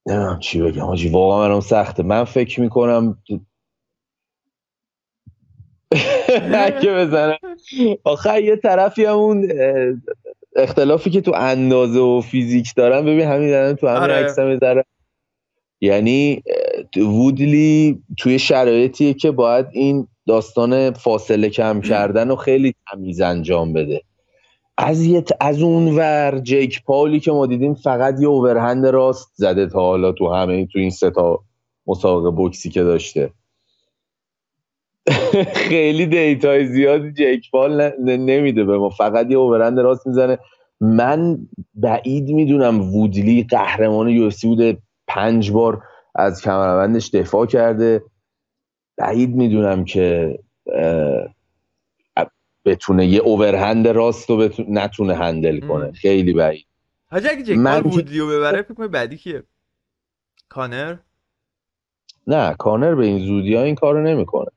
نمی‌دونم 0.06 0.40
چی 0.40 0.62
بگم. 0.62 0.86
حاجی 0.86 1.10
واقعا 1.10 1.48
برام 1.48 1.62
سخته. 1.62 2.04
من 2.04 2.24
فکر 2.24 2.62
می‌کنم 2.62 3.18
اگه 6.54 6.94
بزنم 6.94 7.38
آخه 8.04 8.42
یه 8.44 8.56
طرفی 8.56 9.06
همون 9.06 9.52
اختلافی 10.56 11.10
که 11.10 11.22
تو 11.22 11.32
اندازه 11.36 12.00
و 12.00 12.22
فیزیک 12.22 12.76
دارن 12.76 13.06
ببین 13.06 13.28
همین 13.28 13.50
دارن 13.50 13.76
تو 13.76 13.88
همین 13.88 14.02
آره. 14.02 14.14
عکس 14.14 14.40
هم 14.40 14.56
دارن 14.56 14.84
یعنی 15.82 16.44
وودلی 16.98 18.04
توی 18.18 18.40
شرایطیه 18.40 19.14
که 19.14 19.32
باید 19.32 19.66
این 19.72 20.08
داستان 20.28 20.92
فاصله 20.92 21.50
کم 21.50 21.82
کردن 21.82 22.32
و 22.32 22.36
خیلی 22.36 22.76
تمیز 22.92 23.22
انجام 23.22 23.74
بده. 23.74 24.02
از 24.78 25.06
یه 25.06 25.24
از 25.40 25.62
اون 25.62 25.96
ور 25.98 26.40
جیک 26.40 26.84
پالی 26.84 27.20
که 27.20 27.32
ما 27.32 27.46
دیدیم 27.46 27.74
فقط 27.74 28.22
یه 28.22 28.28
overhand 28.28 28.86
راست 28.86 29.32
زده 29.36 29.68
تا 29.68 29.80
حالا 29.80 30.12
تو 30.12 30.34
همه 30.34 30.66
تو 30.66 30.80
این 30.80 30.90
سه 30.90 31.10
تا 31.10 31.40
مسابقه 31.88 32.30
بوکسی 32.30 32.70
که 32.70 32.84
داشته. 32.84 33.32
خیلی 35.70 36.06
data 36.06 36.56
ی 36.56 36.68
زیادی 36.68 37.12
جیک 37.12 37.52
پال 37.52 37.92
نمیده 38.00 38.64
به 38.64 38.78
ما. 38.78 38.90
فقط 38.90 39.32
یه 39.32 39.38
overhand 39.38 39.80
راست 39.80 40.08
می‌زنه. 40.08 40.40
من 40.82 41.38
بعید 41.74 42.30
می‌دونم 42.30 42.82
وودلی 42.82 43.44
قهرمان 43.50 44.10
UFC 44.10 44.32
بوده. 44.44 44.78
پنج 45.08 45.52
بار 45.52 45.82
از 46.16 46.42
کمربندش 46.42 47.10
دفاع 47.10 47.46
کرده. 47.46 48.04
بعید 48.98 49.36
می‌دونم 49.36 49.86
که 49.86 50.40
بتونه 52.66 53.06
یه 53.08 53.20
overhand 53.20 53.88
راست 53.88 54.30
رو 54.30 54.38
بتونه 54.38 54.68
نتونه 54.84 55.16
handle 55.16 55.60
کنه. 55.60 55.86
ام. 55.86 55.92
خیلی 55.92 56.34
بعید. 56.34 56.66
حاجی 57.12 57.28
اگه 57.28 57.44
جک 57.44 57.58
من 57.58 57.84
که- 57.84 57.90
وودلیو 57.90 58.28
ببره 58.28 58.62
فکر 58.62 58.88
بعدی 58.88 59.18
کیه؟ 59.18 59.44
کانر؟ 60.50 60.98
نه 62.28 62.54
کانر 62.60 62.96
به 62.96 63.06
این 63.06 63.20
زودی 63.20 63.56
ها 63.56 63.62
این 63.64 63.76
کارو 63.76 64.04
نمی‌کنه. 64.04 64.50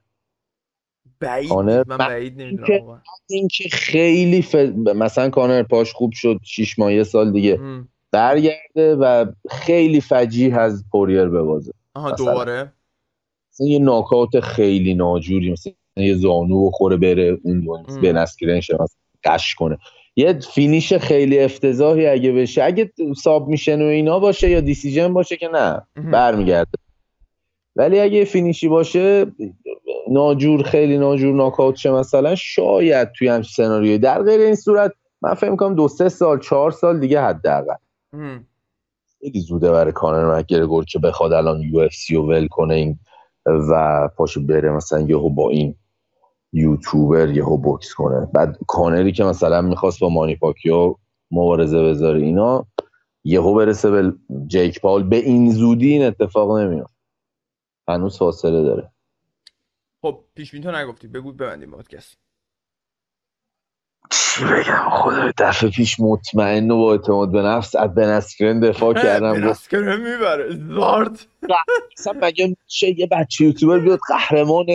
بعید 1.20 1.48
کانر 1.48 1.84
من 1.86 1.96
بعید 1.96 2.40
نمی‌دونم 2.42 2.66
که- 2.66 2.80
واقعا 2.84 3.00
اینکه 3.28 3.68
خیلی 3.68 4.42
ف... 4.42 4.54
مثلا 4.96 5.30
کانر 5.30 5.62
پاش 5.62 5.92
خوب 5.92 6.12
شد 6.12 6.40
شیش 6.42 6.78
ماه 6.78 6.94
یه 6.94 7.04
سال 7.04 7.32
دیگه 7.32 7.58
ام. 7.60 7.88
برگرده 8.10 8.94
و 8.96 9.26
خیلی 9.50 10.00
فجیع 10.00 10.58
از 10.58 10.84
پوریر 10.92 11.24
ببازه. 11.24 11.72
آها. 11.94 12.10
دوباره؟ 12.10 12.72
مثلا 13.52 13.66
یه 13.66 13.78
ناکاوت 13.78 14.40
خیلی 14.40 14.94
ناجوری 14.94 15.52
مثلا 15.52 15.72
یه 15.96 16.14
زانو 16.14 16.66
بخوره 16.66 16.96
بره 16.96 17.38
اون. 17.42 17.86
بن 18.00 18.12
اسکرنش 18.12 18.70
غش 19.24 19.54
کنه 19.54 19.78
یه 20.16 20.38
finish 20.54 20.92
خیلی 20.92 21.38
افتضاحی 21.38 22.06
اگه 22.06 22.32
بشه 22.32 22.62
اگه 22.62 22.92
submission 23.22 23.82
و 23.82 23.84
اینا 23.84 24.18
باشه 24.18 24.50
یا 24.50 24.60
decision 24.60 25.12
باشه 25.12 25.36
که 25.36 25.48
نه. 25.48 25.82
برمیگرده 26.12 26.78
ولی 27.76 28.00
اگه 28.00 28.24
finish 28.24 28.62
ی 28.62 28.68
باشه 28.68 29.26
ناجور 30.10 30.62
خیلی 30.62 30.98
ناجور 30.98 31.34
ناکاوت 31.34 31.76
شه 31.76 31.90
مثلا 31.90 32.34
شاید 32.34 33.12
توی 33.12 33.28
همچین 33.28 33.66
سناریوی 33.66 33.98
در 33.98 34.22
غیر 34.22 34.40
این 34.40 34.54
صورت 34.54 34.92
من 35.22 35.34
فکر 35.34 35.50
می‌کنم 35.50 35.74
دو 35.74 35.88
سه 35.88 36.08
سال 36.08 36.40
چهار 36.40 36.70
سال 36.70 37.00
دیگه 37.00 37.20
حداقل. 37.20 37.74
خیلی 39.20 39.40
زوده 39.40 39.70
برای 39.70 39.92
کانر 39.92 40.38
مک‌گرگور 40.38 40.84
که 40.84 40.98
بخواد 40.98 41.32
الان 41.32 41.60
UFC 41.60 42.14
رو 42.14 42.28
ول 42.28 42.46
کنه 42.46 42.74
این 42.74 42.98
و 43.46 44.08
پاشو 44.16 44.46
بره 44.46 44.70
مثلا 44.70 45.00
یهو 45.00 45.30
با 45.30 45.50
این 45.50 45.74
یوتیوبر 46.54 47.28
یهو 47.28 47.56
بوکس 47.56 47.94
کنه. 47.94 48.26
بعد 48.34 48.58
کانری 48.66 49.12
که 49.12 49.24
مثلا 49.24 49.62
می‌خواست 49.62 50.00
با 50.00 50.08
مانی 50.08 50.36
پاکیو 50.36 50.94
مبارزه 51.30 51.82
بذاره 51.82 52.22
اینا 52.22 52.66
یهو 53.24 53.54
برسه 53.54 53.90
به 53.90 54.14
جیک 54.46 54.80
پاول. 54.80 55.02
به 55.02 55.16
این 55.16 55.52
زودی 55.52 55.92
این 55.92 56.04
اتفاق 56.04 56.58
نمیاد 56.58 56.90
هنوز 57.88 58.18
فاصله 58.18 58.62
داره. 58.62 58.92
خب 60.02 60.24
پیش 60.34 60.50
تو 60.50 60.72
نگفتی. 60.72 61.08
بگو 61.08 61.32
ببندیم 61.32 61.70
پادکست. 61.70 62.23
چی 64.10 64.44
بگم 64.44 64.90
خدا 64.90 65.32
دفعه 65.38 65.70
پیش 65.70 66.00
مطمئن 66.00 66.70
و 66.70 66.76
با 66.76 66.92
اعتماد 66.92 67.32
به 67.32 67.42
نفس 67.42 67.76
از 67.76 67.94
بن 67.94 68.08
اسکرن 68.08 68.60
دفاع 68.60 68.94
کردم. 68.94 69.32
گفت 69.32 69.40
بن 69.40 69.56
اسکرن 69.56 69.96
می‌بره 69.96 70.56
زارد 70.74 71.26
اصلا 71.98 72.12
مگه 72.22 72.56
چه 72.66 72.98
یه 72.98 73.06
بچه 73.06 73.44
یوتیوبر 73.44 73.78
بیاد 73.78 73.98
قهرمان 74.08 74.66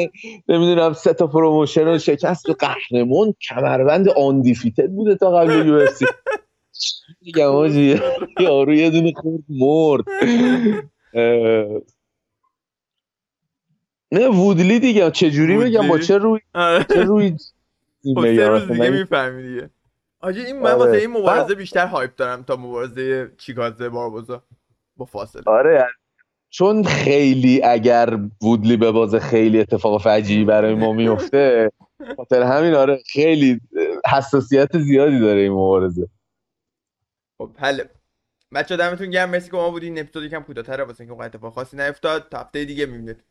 نمی‌دونم 0.49 0.93
سه 0.93 1.13
تا 1.13 1.27
promotion 1.27 1.85
رو 1.85 1.97
شکست 1.97 2.49
و 2.49 2.53
قهرمان 2.53 3.33
کمربند 3.49 4.09
undefeated 4.09 4.89
بوده 4.89 5.15
تا 5.15 5.31
قبل 5.31 5.67
UFC. 5.67 6.05
میگم 7.21 7.55
آجی 7.55 7.99
یارو 8.39 8.73
یه 8.73 8.89
دونه 8.89 9.13
خورد 9.15 9.43
مرد. 9.49 10.03
نه 14.11 14.27
وودلی 14.27 14.79
دیگه 14.79 15.11
چجوری 15.11 15.57
بگم 15.57 15.87
با؟ 15.87 15.99
چه 15.99 16.17
روی 16.17 16.39
آره. 16.53 16.83
چه 16.83 17.03
روی 17.03 17.37
سه 18.01 18.47
روز 18.47 18.61
اصلا 18.61 18.75
دیگه 18.75 18.89
می‌فهمی 18.89 19.43
دیگه. 19.43 19.69
آجی 20.19 20.41
این 20.41 20.59
من 20.59 20.71
آره. 20.71 20.75
واسه 20.75 20.97
این 20.97 21.09
مبارزه 21.09 21.55
بیشتر 21.55 21.87
هایپ 21.87 22.15
دارم 22.15 22.43
تا 22.43 22.55
مبارزه 22.55 23.31
چیکازه 23.37 23.89
باربوزا. 23.89 24.43
با 24.97 25.05
فاصله. 25.05 25.43
آره 25.45 25.87
چون 26.49 26.83
خیلی 26.83 27.63
اگر 27.63 28.19
وودلی 28.41 28.77
به 28.77 28.91
بازه 28.91 29.19
خیلی 29.19 29.59
اتفاق 29.59 30.01
فجیعی 30.01 30.45
برای 30.45 30.75
ما 30.75 30.93
میفته 30.93 31.71
خاطر 32.17 32.41
همین 32.41 32.73
آره 32.73 33.01
خیلی 33.13 33.59
حساسیت 34.13 34.77
زیادی 34.77 35.19
داره 35.19 35.41
این 35.41 35.51
مبارزه. 35.51 36.07
خب 37.37 37.51
حله 37.57 37.89
بچه 38.53 38.77
دمتون 38.77 39.09
گرم. 39.09 39.29
مرسی 39.29 39.51
که 39.51 39.57
ما 39.57 39.69
بودین. 39.69 39.99
اپیزود 39.99 40.23
یکم 40.23 40.39
کوتاه‌تره 40.39 40.83
واسه 40.83 41.01
اینکه 41.01 41.13
اون 41.13 41.25
اتفاق 41.25 41.53
خاصی 41.53 41.77
نیفتاد. 41.77 42.29
تا 42.29 42.39
هفته 42.39 42.65
دیگه 42.65 42.85
می‌بینید. 42.85 43.23